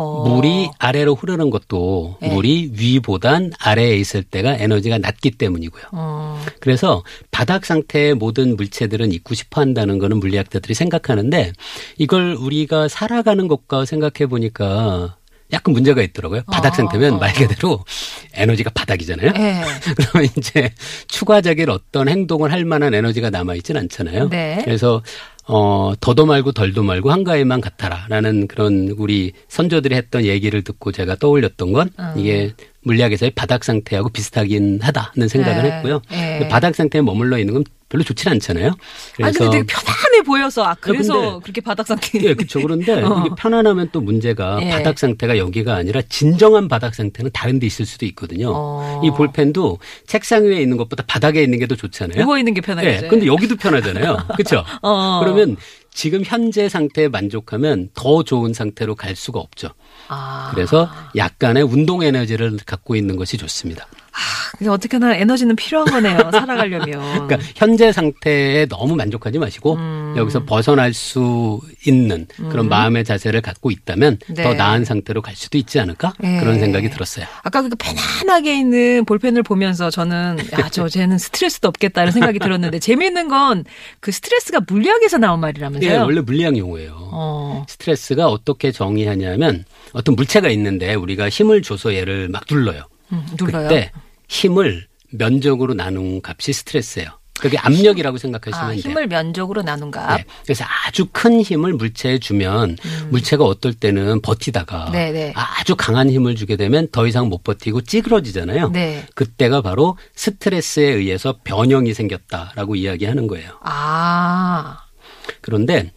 어. 0.00 0.24
물이 0.26 0.70
아래로 0.78 1.14
흐르는 1.14 1.50
것도 1.50 2.16
네. 2.22 2.32
물이 2.32 2.72
위보단 2.72 3.52
아래에 3.58 3.96
있을 3.96 4.22
때가 4.22 4.54
에너지가 4.54 4.96
낮기 4.96 5.32
때문이고요. 5.32 5.82
어. 5.92 6.42
그래서 6.60 7.04
바닥 7.30 7.66
상태의 7.66 8.14
모든 8.14 8.56
물체들은 8.56 9.12
있고 9.12 9.34
싶어 9.34 9.60
한다는 9.60 9.98
거는 9.98 10.18
물리학자들이 10.18 10.72
생각하는데 10.72 11.52
이걸 11.98 12.34
우리가 12.34 12.88
살아가는 12.88 13.46
것과 13.46 13.84
생각해 13.84 14.26
보니까 14.26 15.16
약간 15.52 15.72
문제가 15.72 16.00
있더라고요. 16.02 16.42
바닥 16.50 16.72
아, 16.74 16.76
상태면 16.76 17.14
어. 17.14 17.18
말 17.18 17.32
그대로 17.34 17.84
에너지가 18.34 18.70
바닥이잖아요. 18.70 19.32
예. 19.36 19.62
그러면 19.96 20.30
이제 20.36 20.70
추가적인 21.08 21.68
어떤 21.68 22.08
행동을 22.08 22.52
할 22.52 22.64
만한 22.64 22.94
에너지가 22.94 23.30
남아 23.30 23.56
있진 23.56 23.76
않잖아요. 23.76 24.28
네. 24.28 24.60
그래서 24.64 25.02
어 25.46 25.94
더도 26.00 26.26
말고 26.26 26.52
덜도 26.52 26.82
말고 26.82 27.10
한가위만 27.10 27.60
같아라라는 27.60 28.46
그런 28.46 28.94
우리 28.96 29.32
선조들이 29.48 29.94
했던 29.94 30.24
얘기를 30.24 30.62
듣고 30.62 30.92
제가 30.92 31.16
떠올렸던 31.16 31.72
건 31.72 31.90
음. 31.98 32.14
이게 32.16 32.52
물리학에서의 32.82 33.32
바닥 33.32 33.64
상태하고 33.64 34.08
비슷하긴 34.08 34.80
하다는 34.82 35.28
생각을 35.28 35.62
네. 35.62 35.70
했고요. 35.70 36.00
네. 36.10 36.48
바닥 36.48 36.74
상태에 36.74 37.02
머물러 37.02 37.38
있는 37.38 37.54
건 37.54 37.64
별로 37.90 38.04
좋지는 38.04 38.34
않잖아요. 38.36 38.68
아 38.68 38.74
그래서 39.16 39.38
근데 39.40 39.58
되게 39.58 39.66
편안해 39.66 40.22
보여서 40.24 40.62
아 40.64 40.76
그래서 40.80 41.32
근데- 41.32 41.42
그렇게 41.42 41.60
바닥 41.60 41.86
상태. 41.88 42.20
예, 42.22 42.34
그렇죠. 42.34 42.60
그런데 42.62 42.92
어. 43.02 43.24
이게 43.26 43.34
편안하면 43.36 43.88
또 43.92 44.00
문제가 44.00 44.60
예. 44.62 44.70
바닥 44.70 44.98
상태가 44.98 45.36
여기가 45.38 45.74
아니라 45.74 46.00
진정한 46.08 46.68
바닥 46.68 46.94
상태는 46.94 47.32
다른 47.34 47.58
데 47.58 47.66
있을 47.66 47.84
수도 47.86 48.06
있거든요. 48.06 48.52
어. 48.54 49.00
이 49.04 49.10
볼펜도 49.10 49.78
책상 50.06 50.44
위에 50.44 50.60
있는 50.62 50.76
것보다 50.76 51.02
바닥에 51.06 51.42
있는 51.42 51.58
게 51.58 51.66
더 51.66 51.74
좋잖아요. 51.76 52.22
누워 52.24 52.38
있는 52.38 52.54
게 52.54 52.60
편하겠죠. 52.60 53.04
예, 53.06 53.08
근데 53.08 53.26
여기도 53.26 53.56
편하잖아요. 53.56 54.16
그렇죠? 54.36 54.64
어. 54.82 55.20
그러면 55.22 55.56
지금 55.92 56.22
현재 56.24 56.68
상태에 56.68 57.08
만족하면 57.08 57.90
더 57.94 58.22
좋은 58.22 58.54
상태로 58.54 58.94
갈 58.94 59.16
수가 59.16 59.40
없죠. 59.40 59.68
아. 60.08 60.50
그래서 60.54 60.88
약간의 61.16 61.62
운동 61.62 62.02
에너지를 62.02 62.58
갖고 62.64 62.96
있는 62.96 63.16
것이 63.16 63.36
좋습니다. 63.36 63.86
그래서 64.58 64.72
어떻게나 64.72 65.14
에너지는 65.16 65.56
필요한 65.56 65.86
거네요. 65.90 66.18
살아가려면. 66.32 67.26
그러니까 67.26 67.38
현재 67.56 67.92
상태에 67.92 68.66
너무 68.66 68.96
만족하지 68.96 69.38
마시고 69.38 69.74
음. 69.74 70.14
여기서 70.16 70.44
벗어날 70.44 70.92
수 70.92 71.60
있는 71.86 72.26
그런 72.50 72.68
마음의 72.68 73.04
자세를 73.04 73.40
갖고 73.40 73.70
있다면 73.70 74.18
네. 74.28 74.42
더 74.42 74.54
나은 74.54 74.84
상태로 74.84 75.22
갈 75.22 75.34
수도 75.36 75.56
있지 75.56 75.80
않을까 75.80 76.12
예. 76.24 76.40
그런 76.40 76.58
생각이 76.58 76.90
들었어요. 76.90 77.26
아까 77.42 77.62
그 77.62 77.70
편안하게 77.78 78.58
있는 78.58 79.04
볼펜을 79.04 79.42
보면서 79.42 79.90
저는 79.90 80.38
야, 80.58 80.68
저 80.70 80.88
쟤는 80.88 81.18
스트레스도 81.18 81.68
없겠다는 81.68 82.12
생각이 82.12 82.38
들었는데 82.38 82.78
재미있는 82.78 83.28
건 83.28 83.64
그 84.00 84.12
스트레스가 84.12 84.60
물리학에서 84.66 85.18
나온 85.18 85.40
말이라면서요. 85.40 85.90
예, 85.90 85.96
원래 85.96 86.20
물리학 86.20 86.56
용어예요. 86.56 86.96
어. 87.12 87.64
스트레스가 87.68 88.28
어떻게 88.28 88.72
정의하냐면 88.72 89.64
어떤 89.92 90.14
물체가 90.16 90.48
있는데 90.50 90.94
우리가 90.94 91.28
힘을 91.28 91.62
줘서 91.62 91.94
얘를 91.94 92.28
막 92.28 92.44
눌러요. 92.50 92.84
음, 93.12 93.26
눌러요. 93.38 93.68
그때 93.68 93.92
힘을 94.28 94.86
면적으로 95.10 95.74
나눈 95.74 96.20
값이 96.24 96.52
스트레스예요. 96.52 97.20
그게 97.40 97.56
압력이라고 97.56 98.18
생각하시면 98.18 98.64
아, 98.64 98.70
돼요. 98.72 98.80
힘을 98.80 99.06
면적으로 99.06 99.62
나눈 99.62 99.90
값. 99.90 100.18
네. 100.18 100.24
그래서 100.44 100.64
아주 100.86 101.06
큰 101.10 101.40
힘을 101.40 101.72
물체에 101.72 102.18
주면 102.18 102.76
물체가 103.08 103.44
어떨 103.44 103.72
때는 103.72 104.20
버티다가 104.20 104.88
음. 104.88 104.92
네, 104.92 105.10
네. 105.10 105.32
아주 105.34 105.74
강한 105.74 106.10
힘을 106.10 106.36
주게 106.36 106.56
되면 106.56 106.86
더 106.92 107.06
이상 107.06 107.30
못 107.30 107.42
버티고 107.42 107.80
찌그러지잖아요. 107.80 108.68
네. 108.72 109.06
그때가 109.14 109.62
바로 109.62 109.96
스트레스에 110.14 110.84
의해서 110.84 111.38
변형이 111.42 111.94
생겼다라고 111.94 112.76
이야기하는 112.76 113.26
거예요. 113.26 113.58
아. 113.62 114.76
그런데 115.40 115.92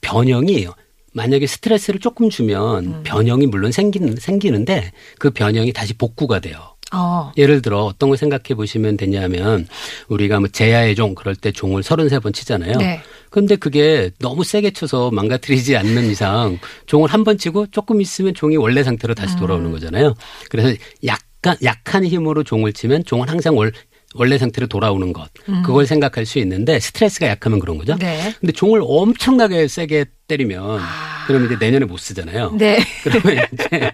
변형이 0.00 0.66
만약에 1.12 1.46
스트레스를 1.46 2.00
조금 2.00 2.30
주면 2.30 2.84
음. 2.86 3.00
변형이 3.04 3.46
물론 3.46 3.72
생기는, 3.72 4.16
생기는데 4.16 4.92
그 5.18 5.30
변형이 5.30 5.72
다시 5.72 5.94
복구가 5.94 6.40
돼요. 6.40 6.58
어. 6.94 7.32
예를 7.38 7.62
들어 7.62 7.84
어떤 7.84 8.10
걸 8.10 8.18
생각해 8.18 8.54
보시면 8.54 8.98
되냐면 8.98 9.66
우리가 10.08 10.40
뭐 10.40 10.48
제야의 10.48 10.94
종 10.94 11.14
그럴 11.14 11.34
때 11.34 11.50
종을 11.50 11.82
33번 11.82 12.34
치잖아요. 12.34 12.76
네. 12.76 13.00
근데 13.30 13.56
그게 13.56 14.10
너무 14.18 14.44
세게 14.44 14.72
쳐서 14.72 15.10
망가뜨리지 15.10 15.74
않는 15.76 16.10
이상 16.10 16.58
종을 16.84 17.08
한 17.08 17.24
번 17.24 17.38
치고 17.38 17.68
조금 17.68 18.02
있으면 18.02 18.34
종이 18.34 18.56
원래 18.58 18.82
상태로 18.82 19.14
다시 19.14 19.36
돌아오는 19.36 19.66
음. 19.66 19.72
거잖아요. 19.72 20.14
그래서 20.50 20.76
약간 21.06 21.56
약한 21.64 22.04
힘으로 22.04 22.44
종을 22.44 22.74
치면 22.74 23.04
종은 23.06 23.26
항상 23.26 23.56
월, 23.56 23.72
원래 24.14 24.38
상태로 24.38 24.66
돌아오는 24.66 25.12
것. 25.12 25.28
그걸 25.64 25.86
생각할 25.86 26.26
수 26.26 26.38
있는데 26.38 26.78
스트레스가 26.80 27.26
약하면 27.28 27.58
그런 27.58 27.78
거죠. 27.78 27.94
음. 27.94 27.98
네. 27.98 28.34
근데 28.40 28.52
종을 28.52 28.82
엄청나게 28.84 29.68
세게 29.68 30.06
때리면 30.28 30.80
그럼 31.26 31.46
이제 31.46 31.56
내년에 31.58 31.84
못 31.84 31.98
쓰잖아요. 31.98 32.50
아. 32.52 32.56
네. 32.56 32.78
그러면 33.04 33.46
이제 33.52 33.92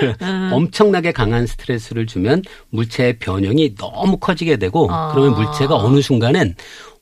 그 0.00 0.14
엄청나게 0.52 1.12
강한 1.12 1.46
스트레스를 1.46 2.06
주면 2.06 2.42
물체의 2.70 3.18
변형이 3.18 3.74
너무 3.74 4.18
커지게 4.18 4.56
되고 4.56 4.88
아. 4.90 5.12
그러면 5.12 5.34
물체가 5.34 5.76
어느 5.76 6.00
순간엔 6.00 6.54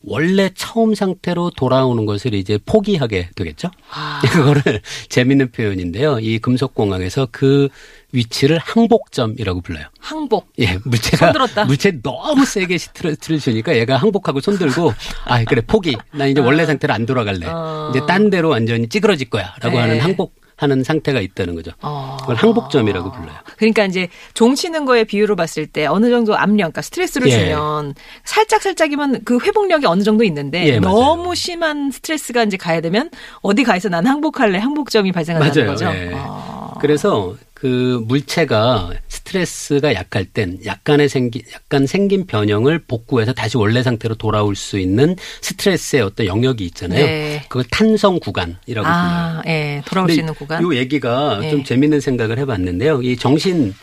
원래 0.07 0.51
처음 0.55 0.95
상태로 0.95 1.51
돌아오는 1.57 2.07
것을 2.07 2.33
이제 2.33 2.59
포기하게 2.65 3.31
되겠죠. 3.35 3.71
아. 3.93 4.23
그거를 4.33 4.81
재밌는 5.09 5.51
표현인데요. 5.51 6.21
이 6.21 6.39
금속공학에서 6.39 7.29
그 7.33 7.69
위치를 8.13 8.59
항복점이라고 8.59 9.61
불러요. 9.63 9.87
항복. 9.99 10.53
예, 10.61 10.79
물체가 10.85 11.27
손들었다. 11.27 11.65
물체 11.65 12.01
너무 12.03 12.45
세게 12.45 12.79
스트레스를 12.79 13.41
주니까 13.41 13.77
얘가 13.77 13.97
항복하고 13.97 14.41
손들고 14.41 14.95
아 15.27 15.43
그래 15.45 15.61
포기. 15.67 15.97
난 16.13 16.29
이제 16.31 16.41
원래 16.41 16.65
상태로 16.65 16.95
안 16.95 17.05
돌아갈래. 17.05 17.47
어. 17.49 17.91
이제 17.91 18.01
딴 18.07 18.31
데로 18.31 18.51
완전히 18.51 18.89
찌그러질 18.89 19.29
거야라고 19.29 19.71
네. 19.71 19.77
하는 19.79 20.01
항복 20.01 20.46
하는 20.57 20.83
상태가 20.83 21.21
있다는 21.21 21.55
거죠. 21.55 21.73
어. 21.83 22.17
그걸 22.21 22.37
항복점이라고 22.37 23.13
불러요. 23.13 23.37
그러니까 23.59 23.85
이제 23.85 24.09
종 24.35 24.55
치는 24.55 24.87
거에 24.87 25.05
비유로 25.05 25.37
봤을 25.37 25.67
때 25.67 25.87
어느 25.87 26.11
정도 26.11 26.37
압력, 26.37 26.57
그러니까 26.73 26.83
스트레스를 26.83 27.29
예. 27.29 27.33
주면 27.33 27.95
살짝 28.25 28.63
살짝이면 28.63 29.25
그 29.25 29.39
회복력이 29.39 29.87
어느 29.87 30.03
정도 30.03 30.25
있는데 30.25 30.67
예. 30.67 30.81
너무 30.81 31.35
심한 31.35 31.91
스트레스가 31.91 32.45
이제 32.45 32.57
가야 32.57 32.81
되면 32.81 33.11
어디 33.43 33.65
가서 33.65 33.89
난 33.89 34.07
항복할래 34.07 34.59
항복점이 34.59 35.13
발생한다는 35.13 35.67
맞아요. 35.67 35.71
거죠. 35.71 35.87
예. 35.95 36.13
어. 36.15 36.75
그래서 36.81 37.35
그 37.67 38.01
물체가 38.07 38.93
스트레스가 39.09 39.93
약할 39.95 40.25
땐 40.25 40.57
약간의 40.65 41.09
생기 41.09 41.43
약간 41.53 41.85
생긴 41.89 42.25
변형을 42.25 42.79
복구해서 42.87 43.33
다시 43.33 43.57
원래 43.57 43.83
상태로 43.83 44.15
돌아올 44.15 44.55
수 44.55 44.79
있는 44.79 45.17
스트레스의 45.41 46.03
어떤 46.03 46.27
영역이 46.27 46.65
있잖아요. 46.67 47.05
네. 47.05 47.43
그걸 47.49 47.65
탄성 47.65 48.21
구간이라고 48.21 48.63
불러요. 48.69 48.85
아, 48.85 49.43
예, 49.49 49.83
돌아올 49.85 50.11
수 50.11 50.21
있는 50.21 50.33
구간. 50.33 50.65
이 50.65 50.77
얘기가 50.77 51.41
네. 51.41 51.51
좀 51.51 51.65
재밌는 51.65 51.99
생각을 51.99 52.39
해봤는데요. 52.39 53.03
이 53.03 53.17
정신 53.17 53.75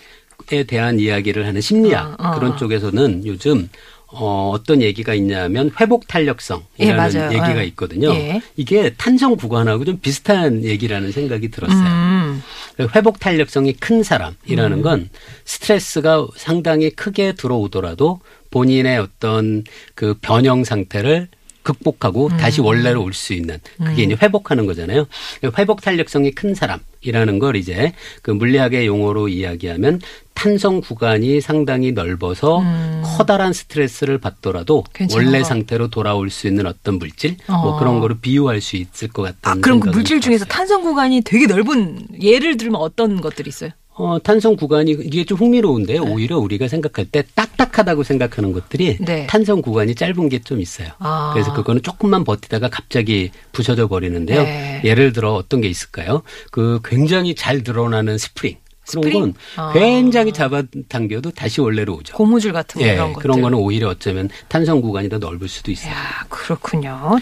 에 0.51 0.63
대한 0.63 0.99
이야기를 0.99 1.45
하는 1.45 1.61
심리학 1.61 2.19
어, 2.19 2.29
어. 2.29 2.31
그런 2.35 2.57
쪽에서는 2.57 3.25
요즘 3.25 3.69
어, 4.15 4.51
어떤 4.53 4.81
얘기가 4.81 5.13
있냐면 5.15 5.71
회복 5.79 6.07
탄력성이라는 6.07 7.31
예. 7.31 7.35
얘기가 7.35 7.59
예. 7.59 7.65
있거든요. 7.67 8.09
예. 8.13 8.41
이게 8.55 8.93
탄성 8.95 9.35
구간하고 9.35 9.85
좀 9.85 9.99
비슷한 9.99 10.63
얘기라는 10.63 11.11
생각이 11.11 11.49
들었어요. 11.49 11.83
음, 11.83 12.41
회복 12.95 13.19
탄력성이 13.19 13.73
큰 13.73 14.03
사람이라는 14.03 14.81
건 14.83 15.09
스트레스가 15.45 16.27
상당히 16.35 16.91
크게 16.91 17.33
들어오더라도 17.33 18.19
본인의 18.51 18.99
어떤 18.99 19.63
그 19.95 20.15
변형 20.21 20.63
상태를 20.63 21.27
극복하고 21.63 22.29
다시 22.29 22.61
원래로 22.61 23.01
올 23.03 23.13
수 23.13 23.33
있는 23.33 23.57
그게 23.77 24.03
이제 24.03 24.17
회복하는 24.21 24.65
거잖아요. 24.65 25.05
회복 25.57 25.81
탄력성이 25.81 26.31
큰 26.31 26.53
사람이라는 26.55 27.39
걸 27.39 27.55
이제 27.55 27.93
그 28.21 28.31
물리학의 28.31 28.85
용어로 28.87 29.27
이야기하면 29.29 30.01
탄성 30.33 30.81
구간이 30.81 31.41
상당히 31.41 31.91
넓어서 31.91 32.63
커다란 33.03 33.53
스트레스를 33.53 34.17
받더라도 34.17 34.83
원래 35.13 35.39
거. 35.39 35.43
상태로 35.45 35.89
돌아올 35.89 36.29
수 36.29 36.47
있는 36.47 36.65
어떤 36.65 36.99
물질 36.99 37.37
어. 37.47 37.57
뭐 37.61 37.79
그런 37.79 37.99
거로 37.99 38.15
비유할 38.19 38.59
수 38.61 38.75
있을 38.75 39.07
것 39.09 39.21
같다는 39.23 39.59
아, 39.59 39.61
그럼 39.61 39.79
그 39.79 39.89
물질 39.89 40.19
중에서. 40.19 40.45
탄성 40.45 40.81
구간이 40.81 41.21
되게 41.21 41.45
넓은 41.45 42.07
예를 42.21 42.57
들면 42.57 42.81
어떤 42.81 43.21
것들이 43.21 43.49
있어요? 43.49 43.69
어, 43.95 44.17
탄성 44.23 44.55
구간이 44.55 44.91
이게 44.91 45.23
좀 45.23 45.37
흥미로운데 45.37 45.97
오히려 45.99 46.37
우리가 46.39 46.67
생각할 46.67 47.05
때 47.05 47.23
딱딱하다고 47.35 48.03
생각하는 48.03 48.51
것들이 48.53 48.97
네. 48.99 49.27
탄성 49.27 49.61
구간이 49.61 49.95
짧은 49.95 50.29
게 50.29 50.43
좀 50.43 50.59
있어요. 50.59 50.89
아. 50.99 51.31
그래서 51.33 51.53
그거는 51.53 51.81
조금만 51.83 52.23
버티다가 52.25 52.69
갑자기 52.69 53.31
부서져 53.53 53.87
버리는데요. 53.87 54.43
네. 54.43 54.81
예를 54.83 55.13
들어 55.13 55.33
어떤 55.33 55.61
게 55.61 55.69
있을까요? 55.69 56.21
그 56.51 56.79
굉장히 56.83 57.33
잘 57.35 57.63
드러나는 57.63 58.17
스프링. 58.17 58.57
그런 58.89 59.03
스프링? 59.03 59.21
건 59.21 59.33
아. 59.55 59.73
굉장히 59.73 60.31
잡아당겨도 60.31 61.31
다시 61.31 61.61
원래로 61.61 61.95
오죠. 61.95 62.15
고무줄 62.15 62.53
같은 62.53 62.81
거 62.81 62.87
예, 62.87 62.93
그런 62.95 63.13
것들. 63.13 63.21
그런 63.21 63.41
거는 63.41 63.57
오히려 63.57 63.89
어쩌면 63.89 64.29
탄성 64.47 64.81
구간이 64.81 65.09
더 65.09 65.17
넓을 65.17 65.47
수도 65.47 65.71
있어요. 65.71 65.93
야, 65.93 66.25
그렇군요. 66.29 67.17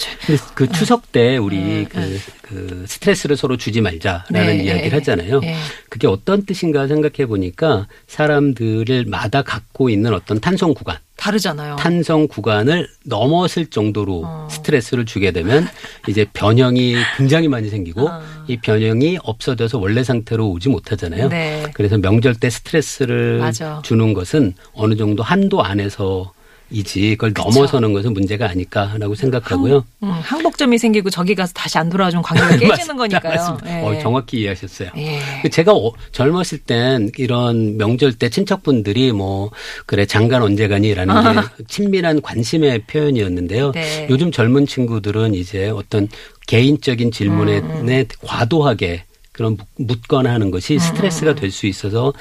그 0.55 0.69
추석 0.71 1.11
때 1.11 1.37
우리 1.37 1.85
그, 1.89 2.19
그 2.41 2.85
스트레스를 2.87 3.37
서로 3.37 3.57
주지 3.57 3.81
말자라는 3.81 4.57
네, 4.57 4.63
이야기를 4.63 4.91
예, 4.91 4.95
하잖아요. 4.95 5.41
예. 5.43 5.55
그게 5.89 6.07
어떤 6.07 6.45
뜻인가 6.45 6.87
생각해 6.87 7.27
보니까 7.27 7.87
사람들을 8.07 9.05
마다 9.05 9.41
갖고 9.41 9.89
있는 9.89 10.13
어떤 10.13 10.39
탄성 10.39 10.73
구간, 10.73 10.97
다르잖아요. 11.17 11.75
탄성 11.75 12.27
구간을 12.27 12.89
넘어설 13.05 13.67
정도로 13.67 14.23
어. 14.25 14.47
스트레스를 14.49 15.05
주게 15.05 15.31
되면 15.31 15.67
이제 16.07 16.25
변형이 16.33 16.95
굉장히 17.17 17.47
많이 17.47 17.69
생기고 17.69 18.07
어. 18.09 18.21
이 18.47 18.57
변형이 18.57 19.19
없어져서 19.23 19.79
원래 19.79 20.03
상태로 20.03 20.49
오지 20.49 20.69
못하잖아요. 20.69 21.29
네. 21.29 21.65
그래서 21.73 21.97
명절 21.97 22.35
때 22.35 22.49
스트레스를 22.49 23.39
맞아. 23.39 23.81
주는 23.83 24.13
것은 24.13 24.53
어느 24.73 24.95
정도 24.95 25.23
한도 25.23 25.63
안에서 25.63 26.33
이지 26.71 27.11
그걸 27.11 27.33
넘어서는 27.35 27.91
것은 27.93 28.13
문제가 28.13 28.49
아닐까라고 28.49 29.13
생각하고요. 29.15 29.85
음, 30.03 30.09
항복점이 30.09 30.77
생기고 30.77 31.09
저기 31.09 31.35
가서 31.35 31.51
다시 31.53 31.77
안 31.77 31.89
돌아와주면 31.89 32.23
관계가 32.23 32.57
깨지는 32.77 32.95
거니까요. 32.97 33.57
예. 33.65 33.71
어, 33.83 33.99
정확히 34.01 34.41
이해하셨어요. 34.41 34.89
예. 34.97 35.19
제가 35.49 35.73
어- 35.73 35.91
젊었을 36.13 36.59
땐 36.59 37.11
이런 37.17 37.77
명절 37.77 38.13
때 38.13 38.29
친척분들이 38.29 39.11
뭐 39.11 39.51
그래 39.85 40.05
장관 40.05 40.41
언제 40.43 40.67
가니라는 40.67 41.13
게 41.35 41.41
친밀한 41.67 42.21
관심의 42.21 42.83
표현이었는데요. 42.87 43.67
아. 43.69 43.71
네. 43.73 44.07
요즘 44.09 44.31
젊은 44.31 44.65
친구들은 44.65 45.33
이제 45.33 45.67
어떤 45.69 46.07
개인적인 46.47 47.11
질문에 47.11 47.59
음, 47.59 47.85
내 47.85 48.05
과도하게 48.23 49.03
그런 49.33 49.57
묻- 49.57 49.67
묻거나 49.77 50.31
하는 50.33 50.51
것이 50.51 50.73
음, 50.75 50.79
스트레스가 50.79 51.35
될 51.35 51.51
수 51.51 51.65
있어서 51.67 52.13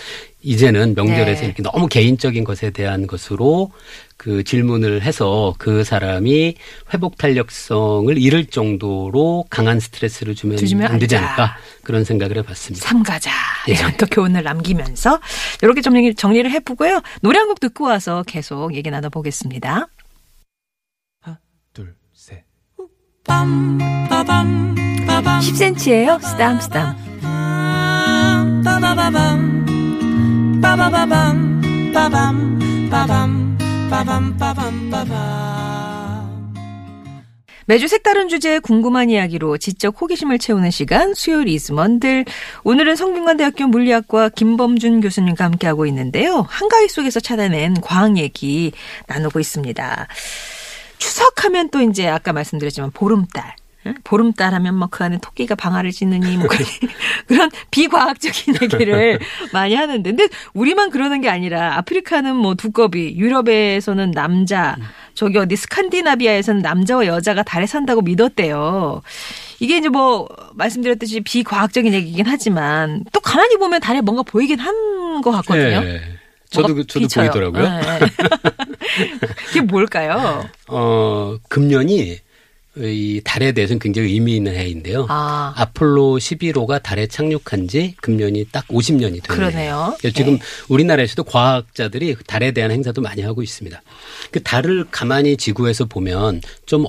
이제는 0.42 0.94
명절에서 0.94 1.40
네. 1.42 1.46
이렇게 1.46 1.62
너무 1.62 1.86
개인적인 1.86 2.44
것에 2.44 2.70
대한 2.70 3.06
것으로 3.06 3.70
그 4.20 4.44
질문을 4.44 5.00
해서 5.00 5.54
그 5.58 5.82
사람이 5.82 6.54
회복 6.92 7.16
탄력성을 7.16 8.18
잃을 8.18 8.44
정도로 8.44 9.46
강한 9.48 9.80
스트레스를 9.80 10.34
주면, 10.34 10.58
주시면 10.58 10.92
안 10.92 10.98
되지. 10.98 11.16
않을까 11.16 11.56
그런 11.82 12.04
생각을 12.04 12.36
해봤습니다. 12.36 12.86
삼가자 12.86 13.30
예. 13.70 13.72
이런 13.72 13.96
또 13.96 14.04
교훈을 14.04 14.42
남기면서 14.42 15.18
이렇게 15.62 15.80
정리, 15.80 16.14
정리를 16.14 16.50
해보고요. 16.50 17.00
노래 17.22 17.38
한 17.38 17.48
곡 17.48 17.60
듣고 17.60 17.84
와서 17.84 18.22
계속 18.26 18.74
얘기 18.74 18.90
나눠보겠습니다. 18.90 19.88
둘, 21.72 21.94
셋. 22.12 22.44
10cm예요. 25.40 26.22
스담 26.22 26.60
스담. 26.60 26.94
매주 37.66 37.88
색다른 37.88 38.28
주제에 38.28 38.60
궁금한 38.60 39.10
이야기로 39.10 39.58
지적 39.58 40.00
호기심을 40.00 40.38
채우는 40.38 40.70
시간 40.70 41.14
수요일 41.14 41.48
이스먼들 41.48 42.24
오늘은 42.62 42.94
성균관대학교 42.94 43.66
물리학과 43.66 44.28
김범준 44.28 45.00
교수님과 45.00 45.44
함께하고 45.44 45.86
있는데요. 45.86 46.46
한가위 46.48 46.88
속에서 46.88 47.18
찾아낸 47.18 47.74
과학 47.80 48.16
얘기 48.16 48.72
나누고 49.08 49.40
있습니다. 49.40 50.06
추석하면 50.98 51.70
또 51.70 51.80
이제 51.80 52.08
아까 52.08 52.32
말씀드렸지만 52.32 52.92
보름달 52.92 53.54
응? 53.56 53.59
보름달 54.04 54.52
하면 54.54 54.74
뭐그 54.76 55.02
안에 55.04 55.18
토끼가 55.22 55.54
방아를 55.54 55.90
짖느니 55.90 56.36
뭐 56.36 56.48
그런- 56.48 57.50
비과학적인 57.70 58.56
얘기를 58.62 59.18
많이 59.52 59.74
하는데 59.74 60.10
근데 60.10 60.28
우리만 60.52 60.90
그러는 60.90 61.20
게 61.20 61.28
아니라 61.30 61.76
아프리카는 61.78 62.36
뭐 62.36 62.54
두꺼비 62.54 63.14
유럽에서는 63.16 64.10
남자 64.10 64.76
저기 65.14 65.38
어디 65.38 65.56
스칸디나비아에서는 65.56 66.60
남자와 66.62 67.06
여자가 67.06 67.42
달에 67.42 67.66
산다고 67.66 68.02
믿었대요. 68.02 69.02
이게 69.60 69.78
이제 69.78 69.88
뭐 69.88 70.28
말씀드렸듯이 70.54 71.20
비과학적인 71.20 71.92
얘기긴 71.94 72.26
하지만 72.26 73.04
또 73.12 73.20
가만히 73.20 73.56
보면 73.56 73.80
달에 73.80 74.00
뭔가 74.00 74.22
보이긴 74.22 74.58
한 74.58 75.20
것 75.22 75.32
같거든요. 75.32 75.82
예. 75.84 76.00
저도 76.48 76.68
저도 76.86 77.00
비쳐요. 77.00 77.30
보이더라고요. 77.30 77.62
네. 77.68 77.98
이게 79.50 79.60
뭘까요? 79.60 80.48
어, 80.68 81.36
금년이 81.48 82.18
이 82.80 83.20
달에 83.24 83.52
대해서는 83.52 83.78
굉장히 83.78 84.12
의미 84.12 84.36
있는 84.36 84.54
해인데요. 84.54 85.06
아, 85.08 85.52
아폴로 85.56 86.18
11호가 86.18 86.82
달에 86.82 87.06
착륙한 87.06 87.68
지 87.68 87.94
금년이 88.00 88.46
딱 88.52 88.66
50년이 88.68 89.22
되네요. 89.22 89.22
그러네요. 89.22 89.96
지금 90.14 90.34
네. 90.34 90.40
우리나라에서도 90.68 91.24
과학자들이 91.24 92.16
달에 92.26 92.52
대한 92.52 92.70
행사도 92.70 93.00
많이 93.02 93.22
하고 93.22 93.42
있습니다. 93.42 93.82
그 94.30 94.42
달을 94.42 94.86
가만히 94.90 95.36
지구에서 95.36 95.84
보면 95.84 96.40
좀 96.66 96.86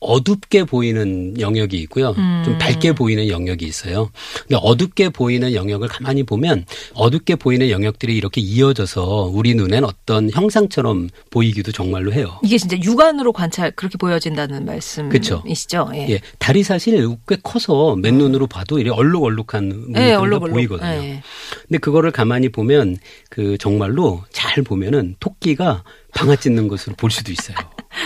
어둡게 0.00 0.64
보이는 0.64 1.40
영역이 1.40 1.76
있고요. 1.78 2.10
음. 2.18 2.42
좀 2.44 2.58
밝게 2.58 2.92
보이는 2.92 3.28
영역이 3.28 3.64
있어요. 3.64 4.10
근데 4.42 4.56
어둡게 4.60 5.08
보이는 5.08 5.54
영역을 5.54 5.88
가만히 5.88 6.22
보면 6.22 6.66
어둡게 6.94 7.36
보이는 7.36 7.70
영역들이 7.70 8.14
이렇게 8.14 8.40
이어져서 8.40 9.30
우리 9.32 9.54
눈엔 9.54 9.84
어떤 9.84 10.30
형상처럼 10.30 11.08
보이기도 11.30 11.72
정말로 11.72 12.12
해요. 12.12 12.38
이게 12.42 12.58
진짜 12.58 12.76
육안으로 12.76 13.32
관찰 13.32 13.70
그렇게 13.70 13.96
보여진다는 13.96 14.66
말씀이시죠? 14.66 15.90
예. 15.94 16.06
예, 16.10 16.20
달이 16.38 16.62
사실 16.62 17.08
꽤 17.26 17.36
커서 17.42 17.96
맨눈으로 17.96 18.46
봐도 18.46 18.78
이렇게 18.78 18.96
얼룩얼룩한 18.98 19.64
예, 19.96 20.12
모습이 20.12 20.12
얼룩얼룩. 20.12 20.50
보이거든요. 20.52 20.88
예. 20.90 21.22
근데 21.66 21.78
그거를 21.78 22.10
가만히 22.10 22.50
보면 22.50 22.98
그 23.30 23.56
정말로 23.58 24.22
잘 24.30 24.62
보면은 24.62 25.16
토끼가 25.20 25.82
방아 26.16 26.36
찢는 26.36 26.68
것으로 26.68 26.96
볼 26.96 27.10
수도 27.10 27.30
있어요. 27.32 27.56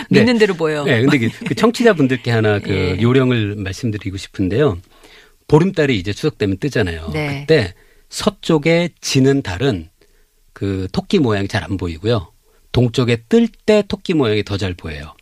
근데- 0.07 0.19
믿는 0.21 0.37
대로 0.37 0.53
보여요. 0.53 0.83
네, 0.83 1.01
근데 1.01 1.17
그, 1.17 1.29
그 1.45 1.55
청취자분들께 1.55 2.29
하나 2.31 2.59
그 2.59 2.69
예. 2.69 3.01
요령을 3.01 3.55
말씀드리고 3.55 4.17
싶은데요. 4.17 4.77
보름달이 5.47 5.97
이제 5.97 6.13
추석 6.13 6.37
되면 6.37 6.57
뜨잖아요. 6.57 7.09
네. 7.13 7.41
그때 7.41 7.73
서쪽에 8.09 8.89
지는 9.01 9.41
달은 9.41 9.89
그 10.53 10.87
토끼 10.91 11.19
모양이 11.19 11.47
잘 11.47 11.63
안 11.63 11.77
보이고요. 11.77 12.31
동쪽에 12.71 13.23
뜰 13.29 13.47
때 13.65 13.83
토끼 13.87 14.13
모양이 14.13 14.43
더 14.43 14.57
잘 14.57 14.73
보여요. 14.73 15.13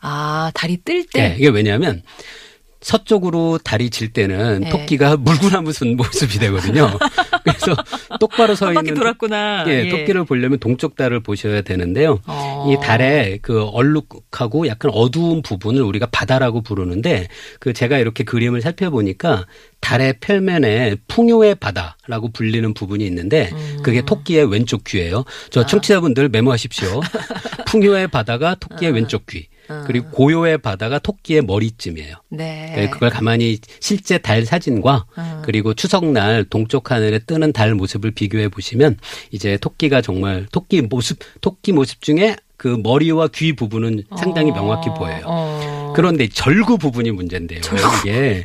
아, 0.00 0.50
달이 0.54 0.78
뜰 0.84 1.04
때. 1.06 1.30
네, 1.30 1.36
이게 1.38 1.48
왜냐하면 1.48 2.02
서쪽으로 2.86 3.58
달이 3.58 3.90
질 3.90 4.12
때는 4.12 4.60
네. 4.60 4.70
토끼가 4.70 5.16
물구나무 5.18 5.72
쓴 5.72 5.96
모습이 5.96 6.38
되거든요. 6.38 6.88
그래서 7.42 7.74
똑바로 8.20 8.54
서 8.54 8.72
있는 8.72 8.94
돌았구나. 8.94 9.64
토, 9.64 9.70
예, 9.70 9.86
예. 9.86 9.88
토끼를 9.88 10.24
보려면 10.24 10.60
동쪽 10.60 10.94
달을 10.94 11.18
보셔야 11.18 11.62
되는데요. 11.62 12.20
어. 12.26 12.70
이 12.70 12.80
달의 12.80 13.40
그 13.42 13.64
얼룩하고 13.64 14.68
약간 14.68 14.92
어두운 14.94 15.42
부분을 15.42 15.82
우리가 15.82 16.06
바다라고 16.12 16.62
부르는데 16.62 17.26
그 17.58 17.72
제가 17.72 17.98
이렇게 17.98 18.22
그림을 18.22 18.60
살펴보니까 18.60 19.46
달의 19.80 20.20
표면에 20.20 20.94
풍요의 21.08 21.56
바다라고 21.56 22.30
불리는 22.32 22.72
부분이 22.72 23.04
있는데 23.04 23.50
그게 23.82 24.02
토끼의 24.02 24.48
왼쪽 24.48 24.84
귀예요. 24.84 25.24
저 25.50 25.66
청취자분들 25.66 26.28
메모하십시오. 26.28 27.00
풍요의 27.66 28.08
바다가 28.08 28.54
토끼의 28.54 28.92
왼쪽 28.92 29.26
귀. 29.26 29.48
그리고 29.86 30.10
고요의 30.10 30.58
바다가 30.58 30.98
토끼의 30.98 31.42
머리쯤이에요. 31.42 32.14
네. 32.30 32.72
네, 32.76 32.90
그걸 32.90 33.10
가만히 33.10 33.58
실제 33.80 34.18
달 34.18 34.44
사진과 34.44 35.06
음. 35.18 35.42
그리고 35.44 35.74
추석날 35.74 36.44
동쪽 36.44 36.90
하늘에 36.90 37.18
뜨는 37.20 37.52
달 37.52 37.74
모습을 37.74 38.10
비교해 38.12 38.48
보시면 38.48 38.96
이제 39.30 39.56
토끼가 39.58 40.00
정말 40.02 40.46
토끼 40.52 40.82
모습 40.82 41.18
토끼 41.40 41.72
모습 41.72 42.02
중에 42.02 42.36
그 42.56 42.68
머리와 42.82 43.28
귀 43.28 43.52
부분은 43.52 44.04
상당히 44.16 44.50
명확히 44.50 44.88
보여요. 44.90 45.22
어. 45.26 45.92
그런데 45.94 46.28
절구 46.28 46.78
부분이 46.78 47.10
문제인데요. 47.10 47.60
이게 48.02 48.44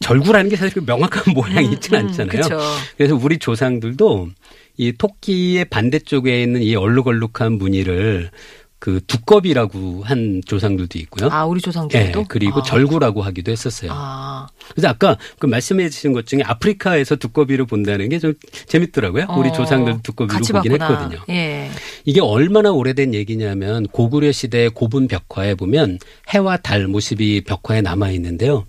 절구라는 0.00 0.50
게 0.50 0.56
사실 0.56 0.74
그 0.74 0.90
명확한 0.90 1.34
모양이 1.34 1.72
있지는 1.72 2.06
않잖아요. 2.06 2.38
음, 2.38 2.42
그쵸. 2.42 2.60
그래서 2.96 3.16
우리 3.16 3.38
조상들도 3.38 4.28
이 4.76 4.92
토끼의 4.92 5.66
반대쪽에 5.66 6.42
있는 6.42 6.62
이 6.62 6.76
얼룩얼룩한 6.76 7.58
무늬를 7.58 8.30
그 8.80 9.00
두꺼비라고 9.06 10.02
한 10.04 10.40
조상들도 10.46 10.98
있고요. 11.00 11.28
아, 11.32 11.44
우리 11.44 11.58
예, 11.58 11.60
조상들도? 11.62 12.26
그리고 12.28 12.60
아. 12.60 12.62
절구라고 12.62 13.22
하기도 13.22 13.50
했었어요. 13.50 13.90
아. 13.92 14.46
그래서 14.70 14.88
아까 14.88 15.16
그 15.40 15.46
말씀해 15.46 15.88
주신 15.88 16.12
것 16.12 16.26
중에 16.26 16.42
아프리카에서 16.44 17.16
두꺼비를 17.16 17.66
본다는 17.66 18.08
게 18.08 18.18
좀 18.18 18.34
재밌더라고요. 18.66 19.26
우리 19.36 19.48
어, 19.48 19.52
조상들 19.52 20.02
두꺼비를 20.02 20.34
같이 20.40 20.52
보긴 20.52 20.76
봤구나. 20.78 21.00
했거든요. 21.00 21.24
예. 21.30 21.70
이게 22.04 22.20
얼마나 22.20 22.70
오래된 22.72 23.14
얘기냐면 23.14 23.86
고구려 23.88 24.32
시대의 24.32 24.70
고분 24.70 25.08
벽화에 25.08 25.54
보면 25.54 25.98
해와 26.30 26.56
달 26.58 26.86
모습이 26.88 27.42
벽화에 27.44 27.80
남아 27.80 28.10
있는데요. 28.12 28.64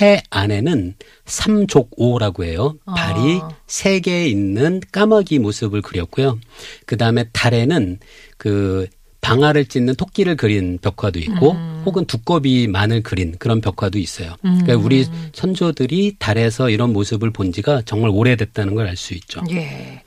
해 0.00 0.22
안에는 0.30 0.94
삼족오라고 1.26 2.44
해요. 2.44 2.74
발이 2.86 3.40
아. 3.42 3.48
세개 3.66 4.26
있는 4.26 4.80
까마귀 4.92 5.38
모습을 5.38 5.82
그렸고요. 5.82 6.38
그 6.86 6.96
다음에 6.96 7.24
달에는 7.32 7.98
그 8.36 8.86
방아를 9.22 9.66
찢는 9.66 9.94
토끼를 9.94 10.36
그린 10.36 10.78
벽화도 10.82 11.18
있고 11.20 11.52
음. 11.52 11.82
혹은 11.86 12.04
두꺼비만을 12.04 13.02
그린 13.02 13.34
그런 13.38 13.60
벽화도 13.60 13.98
있어요. 13.98 14.34
그러니까 14.42 14.76
우리 14.76 15.06
선조들이 15.32 16.16
달에서 16.18 16.68
이런 16.70 16.92
모습을 16.92 17.30
본 17.30 17.52
지가 17.52 17.82
정말 17.86 18.10
오래됐다는 18.10 18.74
걸 18.74 18.86
알 18.86 18.96
수 18.96 19.14
있죠. 19.14 19.40
예. 19.52 20.02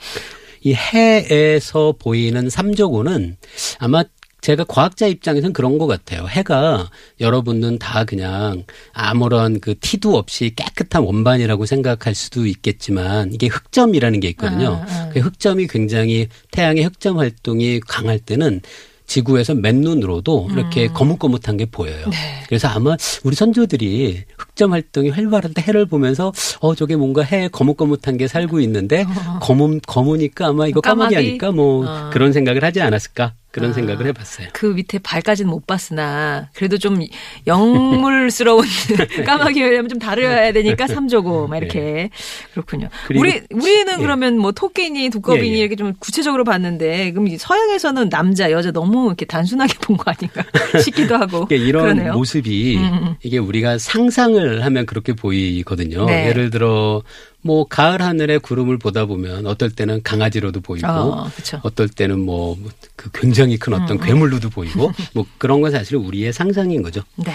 이 0.62 0.74
해에서 0.74 1.96
보이는 1.98 2.50
삼조고는 2.50 3.38
아마 3.80 4.04
제가 4.42 4.64
과학자 4.66 5.08
입장에서는 5.08 5.54
그런 5.54 5.78
것 5.80 5.88
같아요. 5.88 6.28
해가 6.28 6.92
여러분은 7.20 7.80
다 7.80 8.04
그냥 8.04 8.64
아무런 8.94 9.60
그 9.60 9.74
티도 9.80 10.18
없이 10.18 10.52
깨끗한 10.56 11.02
원반이라고 11.04 11.66
생각할 11.66 12.14
수도 12.14 12.46
있겠지만 12.46 13.34
이게 13.34 13.48
흑점이라는 13.48 14.20
게 14.20 14.28
있거든요. 14.30 14.84
아, 14.88 14.94
아. 14.94 15.10
그 15.14 15.20
흑점이 15.22 15.68
굉장히 15.68 16.28
태양의 16.52 16.84
흑점 16.84 17.18
활동이 17.18 17.80
강할 17.80 18.20
때는 18.20 18.62
지구에서 19.06 19.56
맨눈으로도 19.56 20.50
이렇게 20.52 20.88
거뭇거뭇한 20.88 21.58
게 21.58 21.66
보여요. 21.66 22.06
그래서 22.48 22.68
아마 22.68 22.96
우리 23.24 23.36
선조들이 23.36 24.24
흑점 24.38 24.74
활동이 24.74 25.10
활발할 25.10 25.54
때 25.54 25.62
해를 25.62 25.86
보면서 25.86 26.32
어 26.60 26.76
저게 26.76 26.96
뭔가 26.96 27.22
해에 27.24 27.48
거뭇거뭇한 27.48 28.18
게 28.18 28.28
살고 28.28 28.60
있는데 28.62 29.06
검은 29.42 29.82
검으니까 29.88 30.48
아마 30.48 30.68
이거 30.68 30.82
까마귀 30.82 31.14
까마귀? 31.14 31.16
아닐까 31.16 31.52
뭐 31.52 31.86
어. 31.88 32.10
그런 32.12 32.34
생각을 32.34 32.64
하지 32.64 32.82
않았을까 32.82 33.34
그런 33.56 33.70
아. 33.70 33.74
생각을 33.74 34.06
해봤어요. 34.08 34.50
그 34.52 34.66
밑에 34.66 35.00
발까지는 35.00 35.50
못 35.50 35.66
봤으나 35.66 36.50
그래도 36.54 36.78
좀 36.78 37.00
영물스러운 37.48 38.66
까마귀라면 39.26 39.88
좀 39.88 39.98
다뤄야 39.98 40.52
되니까 40.52 40.88
삼조고 40.88 41.48
막 41.48 41.58
이렇게 41.58 42.10
그렇군요. 42.52 42.90
그리고- 43.08 43.22
우리 43.22 43.42
우리는 43.52 43.94
예. 43.94 43.98
그러면 44.02 44.38
뭐 44.38 44.52
토끼니 44.52 45.10
두꺼비니 45.10 45.52
예, 45.52 45.54
예. 45.54 45.60
이렇게 45.60 45.78
좀 45.78 45.94
구체적으로 46.00 46.44
봤는데 46.44 47.12
그럼 47.12 47.28
이 47.30 47.38
서양에서는 47.38 48.10
남자 48.10 48.52
여자 48.52 48.72
너무 48.72 49.08
이렇게 49.08 49.26
단순하게 49.26 49.74
본 49.86 49.96
거 49.96 50.12
아닌가 50.12 50.44
싶기도 50.82 51.16
하고 51.16 51.46
그러니까 51.46 51.56
이런 51.56 51.84
그러네요. 51.96 52.14
모습이 52.14 52.76
음. 52.78 53.16
이게 53.24 53.38
우리가 53.38 53.78
상상을 53.78 54.66
하면 54.66 54.86
그렇게 54.86 55.14
보이거든요. 55.14 56.06
네. 56.08 56.28
예를 56.28 56.50
들어 56.50 57.02
뭐 57.46 57.66
가을 57.68 58.02
하늘에 58.02 58.40
구름을 58.40 58.80
보다 58.80 59.06
보면 59.06 59.46
어떨 59.46 59.70
때는 59.70 60.02
강아지로도 60.02 60.62
보이고 60.62 60.88
어. 60.88 61.30
어떨 61.62 61.88
때는 61.88 62.20
뭐 62.20 62.58
그 62.96 63.10
굉장히 63.14 63.58
큰 63.58 63.74
음, 63.74 63.82
어떤 63.84 64.00
괴물로도 64.00 64.50
보이고 64.50 64.92
뭐 65.14 65.26
그런 65.38 65.62
건 65.62 65.72
사실 65.72 65.96
우리의 65.98 66.34
상상인 66.34 66.82
거죠. 66.82 67.02
네. 67.18 67.34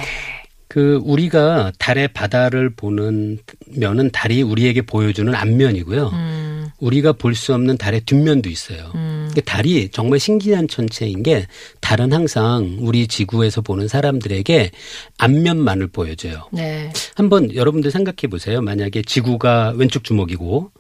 그 0.69 1.01
우리가 1.05 1.73
달의 1.79 2.09
바다를 2.09 2.71
보는 2.71 3.39
면은 3.77 4.11
달이 4.11 4.43
우리에게 4.43 4.83
보여주는 4.83 5.33
앞면이고요. 5.35 6.09
음, 6.13 6.71
우리가 6.79 7.13
볼 7.13 7.35
수 7.35 7.55
없는 7.55 7.77
달의 7.77 8.03
뒷면도 8.03 8.49
있어요. 8.49 8.93
음. 8.95 9.20
그 9.35 9.43
달이 9.43 9.91
정말 9.91 10.19
신기한 10.19 10.69
천체인 10.69 11.23
게 11.23 11.47
달은 11.81 12.13
항상 12.13 12.77
우리 12.81 13.07
지구에서 13.07 13.61
보는 13.61 13.89
사람들에게 13.89 14.71
앞면만을 15.19 15.89
보여줘요. 15.89 16.49
네. 16.53 16.93
한번 17.15 17.55
여러분들 17.55 17.91
생각해 17.91 18.29
보세요. 18.31 18.61
만약에 18.61 19.03
지구가 19.03 19.75
왼쪽 19.77 20.05
주먹이고 20.05 20.73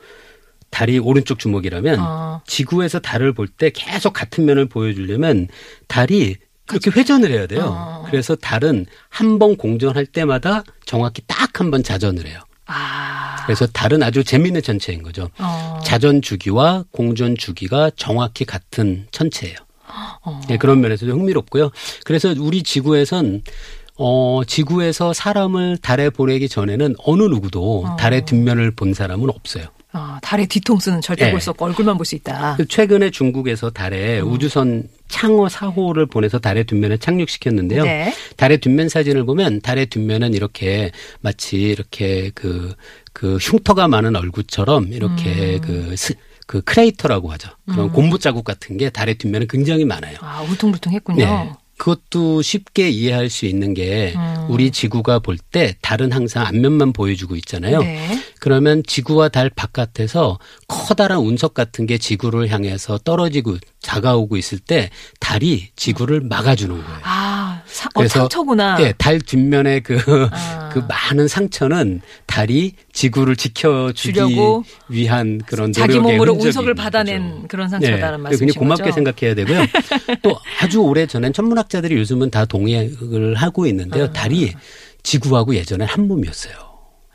달이 0.70 0.98
오른쪽 0.98 1.38
주먹이라면 1.38 1.98
어. 2.00 2.42
지구에서 2.46 3.00
달을 3.00 3.32
볼 3.32 3.48
때 3.48 3.70
계속 3.74 4.12
같은 4.12 4.44
면을 4.44 4.66
보여주려면 4.66 5.48
달이 5.88 6.36
그렇게 6.66 6.90
회전을 6.90 7.30
해야 7.32 7.46
돼요. 7.48 7.74
어. 7.76 8.04
그래서 8.08 8.36
달은 8.36 8.86
한 9.08 9.38
번 9.40 9.56
공전할 9.56 10.06
때마다 10.06 10.62
정확히 10.86 11.22
딱 11.26 11.60
한 11.60 11.70
번 11.72 11.82
자전을 11.82 12.26
해요. 12.26 12.40
아. 12.66 12.99
그래서 13.50 13.66
달은 13.66 14.00
아주 14.04 14.22
재미있는 14.22 14.62
천체인 14.62 15.02
거죠. 15.02 15.28
어. 15.40 15.80
자전 15.82 16.22
주기와 16.22 16.84
공전 16.92 17.36
주기가 17.36 17.90
정확히 17.96 18.44
같은 18.44 19.08
천체예요. 19.10 19.56
어. 20.24 20.40
네, 20.48 20.56
그런 20.56 20.80
면에서도 20.80 21.10
흥미롭고요. 21.10 21.70
그래서 22.04 22.32
우리 22.38 22.62
지구에선 22.62 23.42
어, 23.96 24.42
지구에서 24.46 25.12
사람을 25.12 25.78
달에 25.78 26.10
보내기 26.10 26.48
전에는 26.48 26.94
어느 27.04 27.24
누구도 27.24 27.86
어. 27.86 27.96
달의 27.96 28.24
뒷면을 28.24 28.70
본 28.70 28.94
사람은 28.94 29.28
없어요. 29.30 29.64
어, 29.92 30.18
달의 30.22 30.46
뒤통수는 30.46 31.00
절대 31.00 31.24
네. 31.26 31.30
볼수 31.32 31.50
없고 31.50 31.64
얼굴만 31.64 31.96
볼 31.96 32.04
수 32.04 32.14
있다. 32.14 32.56
최근에 32.68 33.10
중국에서 33.10 33.70
달에 33.70 34.20
음. 34.20 34.32
우주선 34.32 34.88
창어 35.08 35.48
4호를 35.48 36.08
보내서 36.10 36.38
달의 36.38 36.64
뒷면에 36.64 36.96
착륙시켰는데요. 36.98 37.82
네. 37.84 38.14
달의 38.36 38.58
뒷면 38.58 38.88
사진을 38.88 39.24
보면 39.24 39.60
달의 39.60 39.86
뒷면은 39.86 40.34
이렇게 40.34 40.92
마치 41.20 41.56
이렇게 41.60 42.30
그, 42.34 42.74
그 43.12 43.36
흉터가 43.38 43.88
많은 43.88 44.14
얼굴처럼 44.16 44.92
이렇게 44.92 45.56
음. 45.56 45.60
그, 45.62 45.96
스, 45.96 46.14
그 46.46 46.62
크레이터라고 46.62 47.30
하죠. 47.32 47.50
그런 47.66 47.92
곰보 47.92 48.18
자국 48.18 48.44
같은 48.44 48.76
게 48.76 48.90
달의 48.90 49.16
뒷면에 49.16 49.46
굉장히 49.48 49.84
많아요. 49.84 50.16
아, 50.20 50.42
울퉁불퉁했군요. 50.42 51.24
네. 51.24 51.52
그것도 51.80 52.42
쉽게 52.42 52.90
이해할 52.90 53.30
수 53.30 53.46
있는 53.46 53.72
게 53.72 54.12
음. 54.14 54.46
우리 54.50 54.70
지구가 54.70 55.20
볼 55.20 55.38
때 55.50 55.74
달은 55.80 56.12
항상 56.12 56.44
앞면만 56.46 56.92
보여주고 56.92 57.34
있잖아요. 57.36 57.80
네. 57.80 58.20
그러면 58.38 58.82
지구와 58.86 59.30
달 59.30 59.48
바깥에서 59.50 60.38
커다란 60.68 61.18
운석 61.20 61.54
같은 61.54 61.86
게 61.86 61.96
지구를 61.98 62.48
향해서 62.50 62.98
떨어지고 62.98 63.56
다가오고 63.82 64.36
있을 64.36 64.58
때 64.58 64.90
달이 65.18 65.70
지구를 65.74 66.20
막아주는 66.20 66.76
거예요. 66.76 66.98
아, 67.02 67.62
사, 67.66 67.86
어, 67.88 67.90
그래서 67.96 68.20
상처구나. 68.20 68.76
예, 68.80 68.92
달 68.98 69.18
뒷면에 69.18 69.80
그, 69.80 69.98
아. 70.30 70.59
그 70.70 70.80
많은 70.88 71.28
상처는 71.28 72.00
달이 72.26 72.72
지구를 72.92 73.36
지켜주기 73.36 74.36
위한 74.88 75.40
그런 75.46 75.72
자기 75.72 75.98
몸으로 75.98 76.34
운석을 76.34 76.74
받아낸 76.74 77.30
거죠. 77.30 77.48
그런 77.48 77.68
상처다는 77.68 78.18
네, 78.18 78.22
말씀이신 78.22 78.46
굉장히 78.46 78.58
고맙게? 78.58 78.92
생각해야 78.92 79.34
되고요. 79.34 79.66
또 80.22 80.36
아주 80.60 80.80
오래 80.80 81.06
전엔 81.06 81.32
천문학자들이 81.32 81.96
요즘은 81.96 82.30
다 82.30 82.44
동의를 82.44 83.34
하고 83.34 83.66
있는데요. 83.66 84.04
아. 84.04 84.12
달이 84.12 84.54
지구하고 85.02 85.54
예전엔 85.54 85.88
한 85.88 86.08
몸이었어요. 86.08 86.54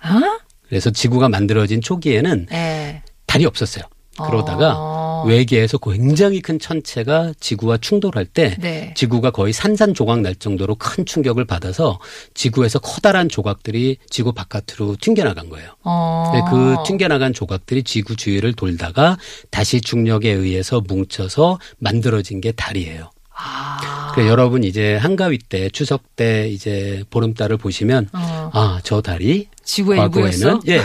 아? 0.01 0.39
그래서 0.67 0.89
지구가 0.89 1.29
만들어진 1.29 1.81
초기에는 1.81 2.47
네. 2.49 3.03
달이 3.25 3.45
없었어요. 3.45 3.83
그러다가 4.23 4.75
어. 4.77 5.23
외계에서 5.25 5.77
굉장히 5.77 6.41
큰 6.41 6.59
천체가 6.59 7.33
지구와 7.39 7.77
충돌할 7.77 8.25
때 8.25 8.55
네. 8.59 8.93
지구가 8.95 9.31
거의 9.31 9.53
산산조각 9.53 10.21
날 10.21 10.35
정도로 10.35 10.75
큰 10.75 11.05
충격을 11.05 11.45
받아서 11.45 11.99
지구에서 12.33 12.79
커다란 12.79 13.29
조각들이 13.29 13.97
지구 14.09 14.33
바깥으로 14.33 14.97
튕겨나간 15.01 15.49
거예요. 15.49 15.71
어. 15.83 16.31
네, 16.33 16.41
그 16.49 16.75
튕겨나간 16.85 17.33
조각들이 17.33 17.83
지구 17.83 18.15
주위를 18.15 18.53
돌다가 18.53 19.17
다시 19.49 19.81
중력에 19.81 20.29
의해서 20.31 20.81
뭉쳐서 20.81 21.59
만들어진 21.79 22.41
게 22.41 22.51
달이에요. 22.51 23.09
아. 23.37 24.11
그래서 24.13 24.29
여러분 24.29 24.63
이제 24.63 24.95
한가위 24.95 25.37
때 25.37 25.69
추석 25.69 26.15
때 26.15 26.47
이제 26.47 27.03
보름달을 27.09 27.57
보시면 27.57 28.09
어. 28.13 28.49
아저 28.53 29.01
달이 29.01 29.49
지구의? 29.65 29.99
과거에는 29.99 30.61
예 30.67 30.79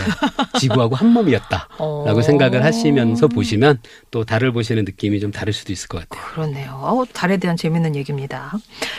지구하고 0.59 0.95
한 0.95 1.09
몸이었다라고 1.09 1.67
어. 1.77 2.21
생각을 2.21 2.65
하시면서 2.65 3.27
보시면 3.27 3.79
또 4.09 4.25
달을 4.25 4.51
보시는 4.51 4.83
느낌이 4.85 5.19
좀 5.19 5.31
다를 5.31 5.53
수도 5.53 5.71
있을 5.71 5.87
것 5.87 6.09
같아요. 6.09 6.25
그렇네요. 6.33 6.71
어, 6.81 7.05
달에 7.13 7.37
대한 7.37 7.55
재밌는 7.55 7.95
얘기입니다. 7.95 8.51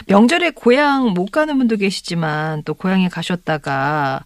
명절에 0.06 0.50
고향 0.50 1.10
못 1.10 1.30
가는 1.30 1.58
분도 1.58 1.76
계시지만 1.76 2.62
또 2.64 2.74
고향에 2.74 3.08
가셨다가 3.08 4.24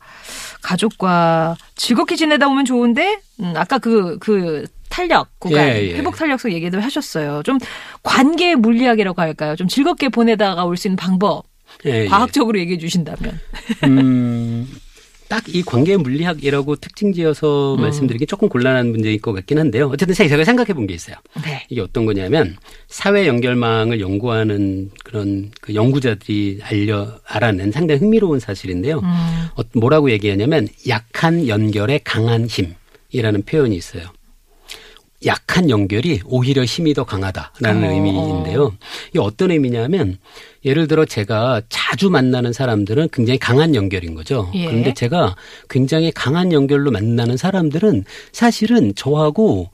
가족과 0.63 1.57
즐겁게 1.75 2.17
지내다 2.17 2.47
오면 2.49 2.65
좋은데 2.65 3.21
음, 3.41 3.55
아까 3.57 3.79
그, 3.79 4.19
그 4.19 4.67
탄력 4.97 5.29
구간, 5.39 5.69
예, 5.69 5.89
예. 5.91 5.95
회복 5.97 6.17
탄력소 6.17 6.51
얘기도 6.53 6.81
하셨어요. 6.81 7.43
좀 7.43 7.59
관계 8.03 8.55
물리학이라고 8.55 9.21
할까요? 9.21 9.55
좀 9.55 9.69
즐겁게 9.69 10.09
보내다가 10.09 10.65
올 10.65 10.77
수 10.79 10.89
있는 10.89 10.97
방법 10.97 11.45
예, 11.85 12.05
예. 12.05 12.07
과학적으로 12.07 12.59
얘기해 12.59 12.79
주신다면. 12.79 13.39
음, 13.85 14.67
딱이 15.29 15.63
관계 15.65 15.99
물리학이라고 15.99 16.77
특징지어서 16.77 17.75
음. 17.75 17.81
말씀드리기 17.83 18.25
조금 18.27 18.49
곤란한 18.49 18.91
문제일 18.91 19.21
것 19.21 19.35
같긴 19.35 19.59
한데요. 19.59 19.89
어쨌든 19.93 20.15
제가 20.15 20.45
생각해 20.45 20.73
본 20.73 20.87
게 20.87 20.95
있어요. 20.95 21.17
네. 21.45 21.67
이게 21.69 21.83
어떤 21.83 22.07
거냐면 22.07 22.57
사회 22.89 23.27
연결망을 23.27 24.01
연구하는 24.01 24.91
그런 25.05 25.51
그 25.61 25.75
연구자들이 25.75 26.61
알려 26.63 27.19
알아낸 27.27 27.71
상당히 27.71 28.01
흥미로운 28.01 28.41
사실인데요. 28.41 29.01
음. 29.01 29.49
어, 29.57 29.63
뭐라고 29.75 30.11
얘기하냐면 30.11 30.69
약한 30.89 31.47
연결의 31.49 32.01
강한 32.03 32.47
힘이라는 32.47 33.43
표현이 33.43 33.77
있어요. 33.77 34.05
약한 35.25 35.71
연결이 35.71 36.21
오히려 36.27 36.65
힘이 36.65 36.93
더 36.93 37.05
강하다라는 37.05 37.89
어. 37.89 37.93
의미인데요. 37.93 38.75
이게 39.11 39.19
어떤 39.19 39.51
의미냐면 39.51 40.19
예를 40.65 40.89
들어 40.89 41.05
제가 41.05 41.63
자주 41.69 42.11
만나는 42.11 42.53
사람들은 42.53 43.09
굉장히 43.13 43.39
강한 43.39 43.75
연결인 43.75 44.15
거죠. 44.15 44.51
예. 44.55 44.67
그런데 44.67 44.93
제가 44.95 45.37
굉장히 45.71 46.11
강한 46.11 46.53
연결로 46.53 46.91
만나는 46.91 47.37
사람들은 47.37 48.05
사실은 48.33 48.95
저하고 48.95 49.71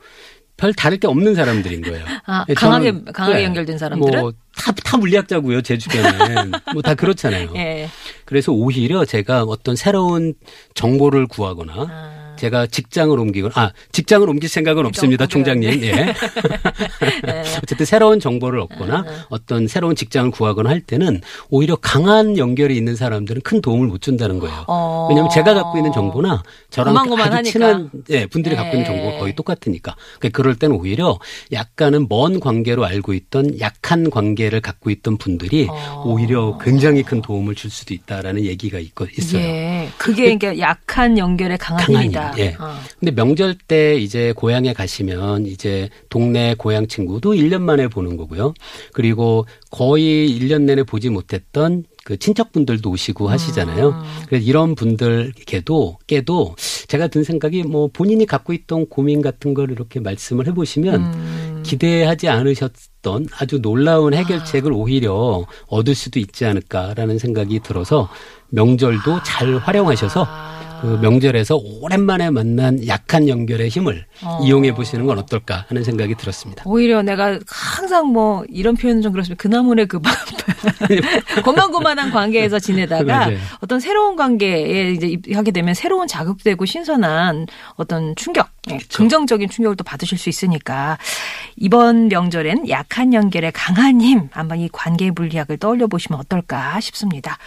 별 0.56 0.72
다를 0.74 0.98
게 0.98 1.08
없는 1.08 1.34
사람들인 1.34 1.80
거예요. 1.82 2.04
아, 2.24 2.44
예, 2.48 2.54
강하게, 2.54 2.92
저는, 2.92 3.04
강하게 3.06 3.42
연결된 3.42 3.78
사람들은? 3.78 4.20
뭐, 4.20 4.32
다, 4.54 4.70
다 4.84 4.96
물리학자고요, 4.96 5.62
제 5.62 5.76
주변엔. 5.76 6.52
뭐다 6.74 6.94
그렇잖아요. 6.94 7.52
예. 7.56 7.88
그래서 8.24 8.52
오히려 8.52 9.04
제가 9.04 9.42
어떤 9.42 9.74
새로운 9.74 10.34
정보를 10.74 11.26
구하거나 11.26 11.72
아. 11.90 12.21
제가 12.42 12.66
직장을 12.66 13.16
옮기거나 13.16 13.52
아 13.54 13.72
직장을 13.92 14.28
옮길 14.28 14.48
생각은 14.48 14.84
없습니다, 14.86 15.26
그죠, 15.26 15.34
총장님. 15.34 15.70
네. 15.80 15.86
예. 17.28 17.40
어쨌든 17.62 17.86
새로운 17.86 18.18
정보를 18.18 18.58
얻거나 18.60 19.04
어떤 19.28 19.68
새로운 19.68 19.94
직장을 19.94 20.32
구하거나 20.32 20.68
할 20.68 20.80
때는 20.80 21.20
오히려 21.50 21.76
강한 21.76 22.36
연결이 22.38 22.76
있는 22.76 22.96
사람들은 22.96 23.42
큰 23.42 23.60
도움을 23.60 23.86
못 23.86 24.02
준다는 24.02 24.40
거예요. 24.40 24.64
어. 24.66 25.06
왜냐하면 25.08 25.30
제가 25.30 25.54
갖고 25.54 25.78
있는 25.78 25.92
정보나 25.92 26.42
저랑 26.70 26.96
아주. 26.96 27.42
친한 27.52 27.90
예, 28.10 28.26
분들이 28.26 28.54
예. 28.54 28.56
갖고 28.56 28.76
있는 28.76 28.86
정보가 28.86 29.18
거의 29.18 29.36
똑같으니까. 29.36 29.94
그러니까 30.18 30.36
그럴 30.36 30.56
때는 30.56 30.74
오히려 30.76 31.20
약간은 31.52 32.06
먼 32.08 32.40
관계로 32.40 32.84
알고 32.84 33.12
있던 33.12 33.60
약한 33.60 34.10
관계를 34.10 34.60
갖고 34.60 34.90
있던 34.90 35.16
분들이 35.16 35.68
어. 35.70 36.02
오히려 36.06 36.58
굉장히 36.60 37.04
큰 37.04 37.22
도움을 37.22 37.54
줄 37.54 37.70
수도 37.70 37.94
있다라는 37.94 38.44
얘기가 38.44 38.80
있고 38.80 39.06
있어요. 39.16 39.42
예. 39.42 39.88
그게 39.96 40.36
그러니까 40.36 40.58
약한 40.58 41.18
연결의 41.18 41.58
강한, 41.58 41.84
강한 41.84 42.02
힘이다. 42.02 42.31
힘, 42.34 42.44
예. 42.44 42.56
어. 42.58 42.74
근데 42.98 43.12
명절 43.12 43.56
때 43.66 43.96
이제 43.96 44.32
고향에 44.32 44.72
가시면 44.72 45.46
이제 45.46 45.88
동네 46.08 46.54
고향 46.54 46.86
친구도 46.86 47.34
1년 47.34 47.62
만에 47.62 47.88
보는 47.88 48.16
거고요. 48.16 48.54
그리고 48.92 49.46
거의 49.70 50.28
1년 50.38 50.62
내내 50.62 50.82
보지 50.82 51.10
못했던 51.10 51.84
그 52.04 52.18
친척분들도 52.18 52.90
오시고 52.90 53.28
하시잖아요. 53.28 53.88
음. 53.90 54.02
그래서 54.26 54.44
이런 54.44 54.74
분들께도 54.74 55.98
깨도 56.06 56.56
제가 56.88 57.06
든 57.06 57.22
생각이 57.22 57.62
뭐 57.62 57.88
본인이 57.92 58.26
갖고 58.26 58.52
있던 58.52 58.88
고민 58.88 59.22
같은 59.22 59.54
걸 59.54 59.70
이렇게 59.70 60.00
말씀을 60.00 60.46
해보시면 60.48 61.00
음. 61.00 61.62
기대하지 61.64 62.28
않으셨던 62.28 63.28
아주 63.38 63.60
놀라운 63.60 64.14
해결책을 64.14 64.72
오히려 64.72 65.46
얻을 65.68 65.94
수도 65.94 66.18
있지 66.18 66.44
않을까라는 66.44 67.18
생각이 67.18 67.60
들어서 67.60 68.08
명절도 68.50 69.22
잘 69.24 69.56
활용하셔서 69.58 70.26
아. 70.28 70.51
그 70.82 70.98
명절에서 71.00 71.56
오랜만에 71.56 72.30
만난 72.30 72.84
약한 72.88 73.28
연결의 73.28 73.68
힘을 73.68 74.04
어. 74.24 74.40
이용해 74.42 74.74
보시는 74.74 75.06
건 75.06 75.16
어떨까 75.16 75.64
하는 75.68 75.84
생각이 75.84 76.16
들었습니다. 76.16 76.64
오히려 76.66 77.02
내가 77.02 77.38
항상 77.46 78.08
뭐 78.08 78.44
이런 78.48 78.76
표현은 78.76 79.00
좀 79.00 79.12
그렇지만 79.12 79.36
그나물의 79.36 79.86
그 79.86 80.00
고만고만한 81.44 82.10
관계에서 82.10 82.58
지내다가 82.58 83.04
맞아요. 83.04 83.38
어떤 83.60 83.78
새로운 83.78 84.16
관계에 84.16 84.90
이제 84.90 85.16
하게 85.34 85.52
되면 85.52 85.72
새로운 85.72 86.08
자극되고 86.08 86.66
신선한 86.66 87.46
어떤 87.76 88.16
충격, 88.16 88.48
예, 88.68 88.78
긍정적인 88.92 89.50
충격을 89.50 89.76
또 89.76 89.84
받으실 89.84 90.18
수 90.18 90.28
있으니까 90.28 90.98
이번 91.54 92.08
명절엔 92.08 92.68
약한 92.70 93.14
연결의 93.14 93.52
강한 93.52 94.00
힘 94.00 94.28
한번 94.32 94.58
이 94.58 94.68
관계 94.72 95.12
물리학을 95.12 95.58
떠올려 95.58 95.86
보시면 95.86 96.18
어떨까 96.18 96.80
싶습니다. 96.80 97.38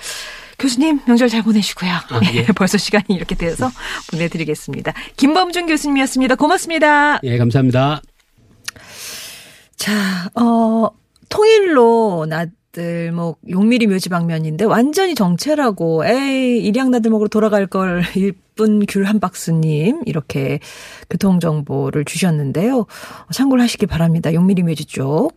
교수님 0.60 1.02
명절 1.06 1.30
잘 1.30 1.42
보내시고요. 1.44 1.92
예. 2.36 2.46
벌써 2.56 2.78
시간이 2.78 3.06
이렇게 3.10 3.36
돼서 3.36 3.70
보내드리겠습니다. 4.12 4.94
김범준 5.18 5.68
교수님이었습니다. 5.68 6.36
고맙습니다. 6.36 7.20
예, 7.24 7.38
감사합니다. 7.38 8.02
자, 9.76 10.30
어, 10.36 10.90
통일로 11.30 12.26
나들, 12.30 13.12
뭐, 13.12 13.36
용미리 13.50 13.88
묘지 13.88 14.10
방면인데 14.10 14.66
완전히 14.66 15.16
정체라고, 15.16 16.06
에이, 16.06 16.60
일양 16.64 16.92
나들 16.92 17.12
먹으러 17.12 17.28
돌아갈 17.28 17.68
걸, 17.68 18.04
일분 18.16 18.86
귤 18.88 19.04
한 19.06 19.20
박스님, 19.20 20.02
이렇게 20.06 20.60
교통 21.10 21.40
정보를 21.40 22.06
주셨는데요. 22.06 22.86
참고를 23.34 23.64
하시기 23.64 23.86
바랍니다. 23.86 24.34
용미리 24.34 24.64
묘지 24.64 24.86
쪽. 24.86 25.34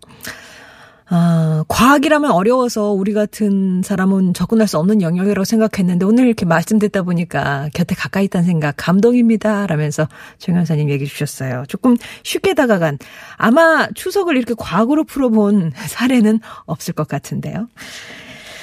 아, 1.11 1.64
과학이라면 1.68 2.31
어려워서 2.31 2.92
우리 2.92 3.14
같은 3.14 3.83
사람은 3.83 4.35
접근할 4.35 4.68
수 4.68 4.79
없는 4.79 5.01
영역이라고 5.01 5.44
생각했는데 5.44 6.05
오늘 6.05 6.27
이렇게 6.27 6.44
말씀 6.44 6.79
듣다 6.79 7.03
보니까 7.03 7.71
곁에 7.73 7.94
가까이 7.94 8.27
있다는 8.27 8.47
생각 8.47 8.75
감동입니다. 8.77 9.66
라면서 9.66 10.07
정현사님 10.38 10.90
얘기 10.90 11.07
주셨어요. 11.07 11.64
조금 11.68 11.97
쉽게 12.25 12.53
다가간 12.53 12.99
아마 13.37 13.88
추석을 13.94 14.37
이렇게 14.37 14.55
과학으로 14.57 15.05
풀어본 15.05 15.73
사례는 15.88 16.40
없을 16.66 16.92
것 16.92 17.09
같은데요. 17.09 17.68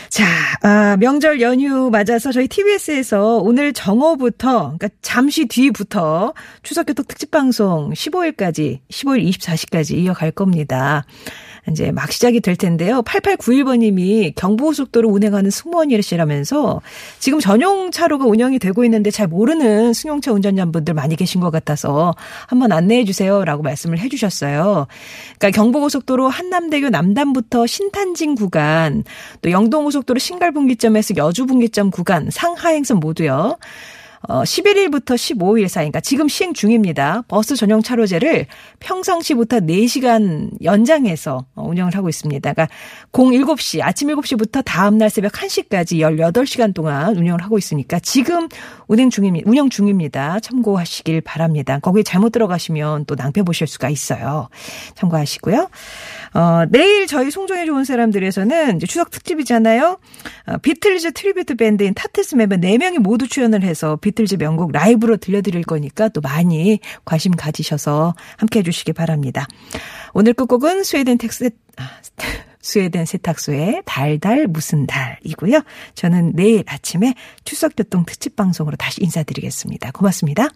자, 0.10 0.24
아, 0.62 0.96
명절 0.98 1.42
연휴 1.42 1.90
맞아서 1.90 2.32
저희 2.32 2.48
TBS에서 2.48 3.38
오늘 3.38 3.74
정오부터, 3.74 4.78
그러니까 4.78 4.88
잠시 5.02 5.46
뒤부터 5.46 6.34
추석교통 6.64 7.06
특집방송 7.08 7.92
15일까지, 7.92 8.80
15일 8.90 9.30
24시까지 9.30 9.98
이어갈 9.98 10.32
겁니다. 10.32 11.06
이제 11.70 11.92
막 11.92 12.12
시작이 12.12 12.42
될 12.42 12.56
텐데요. 12.56 13.02
8891번님이 13.02 14.34
경부고속도로 14.36 15.10
운행하는 15.10 15.50
승무원이시라면서 15.50 16.82
지금 17.20 17.40
전용 17.40 17.92
차로가 17.92 18.26
운영이 18.26 18.60
되고 18.60 18.84
있는데 18.84 19.10
잘 19.10 19.28
모르는 19.28 19.94
승용차 19.94 20.32
운전자분들 20.32 20.94
많이 20.94 21.16
계신 21.16 21.42
것 21.42 21.50
같아서 21.50 22.14
한번 22.48 22.72
안내해 22.72 23.04
주세요라고 23.04 23.64
말씀을 23.64 23.98
해 24.00 24.10
주셨어요. 24.10 24.88
그러니까 25.40 25.62
경부고속도로 25.62 26.30
한남대교 26.30 26.90
남단부터 26.90 27.66
신탄진 27.66 28.36
구간 28.36 29.04
또 29.42 29.50
영동고속도로 29.52 30.20
신갈분기점에서 30.20 31.16
여주분기점 31.18 31.90
구간 31.90 32.30
상하행선 32.32 33.00
모두요. 33.00 33.58
어, 34.28 34.44
11일부터 34.44 35.16
15일 35.16 35.68
사이, 35.68 35.84
그러니까 35.84 36.00
지금 36.00 36.28
시행 36.28 36.54
중입니다. 36.54 37.24
버스 37.28 37.56
전용 37.56 37.82
차로제를 37.82 38.48
평상시부터 38.80 39.60
4시간 39.60 40.52
연장해서 40.64 41.46
어, 41.56 41.68
운영을 41.68 41.96
하고 41.96 42.10
있습니다. 42.10 42.54
그러니까 42.54 42.74
07시, 43.12 43.82
아침 43.82 44.10
7시부터 44.10 44.64
다음 44.66 44.98
날 44.98 45.10
새벽 45.10 45.34
1시까지 45.34 46.00
18시간 46.00 46.74
동안 46.74 47.16
운영을 47.16 47.44
하고 47.44 47.58
있으니까 47.58 48.00
지금 48.00 48.48
운행 48.88 49.10
중입니다. 49.10 49.50
운영 49.50 49.70
중입니다. 49.70 50.40
참고하시길 50.40 51.22
바랍니다. 51.22 51.80
거기에 51.80 52.04
잘못 52.04 52.32
들어가시면 52.32 53.06
또 53.06 53.16
낭패 53.16 53.44
보실 53.44 53.68
수가 53.68 53.90
있어요. 53.90 54.50
참고하시고요. 54.96 55.70
어, 56.34 56.66
내일 56.70 57.08
저희 57.08 57.32
송정에 57.32 57.66
좋은 57.66 57.84
사람들에서는 57.84 58.78
이제 58.78 58.88
추석 58.88 59.12
특집이잖아요. 59.12 60.00
어, 60.48 60.58
비틀즈 60.58 61.14
tribute 61.14 61.56
밴드인 61.56 61.94
타틀즈 61.94 62.36
멤버 62.36 62.56
4명이 62.58 63.00
모두 63.00 63.28
출연을 63.28 63.64
해서 63.64 63.98
비틀즈 63.98 64.36
명곡 64.36 64.72
라이브로 64.72 65.18
들려드릴 65.18 65.64
거니까 65.64 66.08
또 66.10 66.22
많이 66.22 66.80
관심 67.04 67.34
가지셔서 67.34 68.16
함께 68.38 68.60
해주시기 68.60 68.94
바랍니다. 68.94 69.48
오늘 70.14 70.34
끝곡은 70.34 70.84
스웨덴 70.84 71.18
텍스, 71.18 71.50
아, 71.78 71.90
스웨덴 72.62 73.06
세탁소의 73.06 73.84
달달 73.86 74.48
무슨 74.48 74.88
달이고요. 74.88 75.62
저는 75.94 76.34
내일 76.34 76.64
아침에 76.68 77.14
추석교통 77.44 78.06
특집 78.06 78.36
방송으로 78.36 78.76
다시 78.76 79.04
인사드리겠습니다. 79.04 79.92
고맙습니다. 79.92 80.50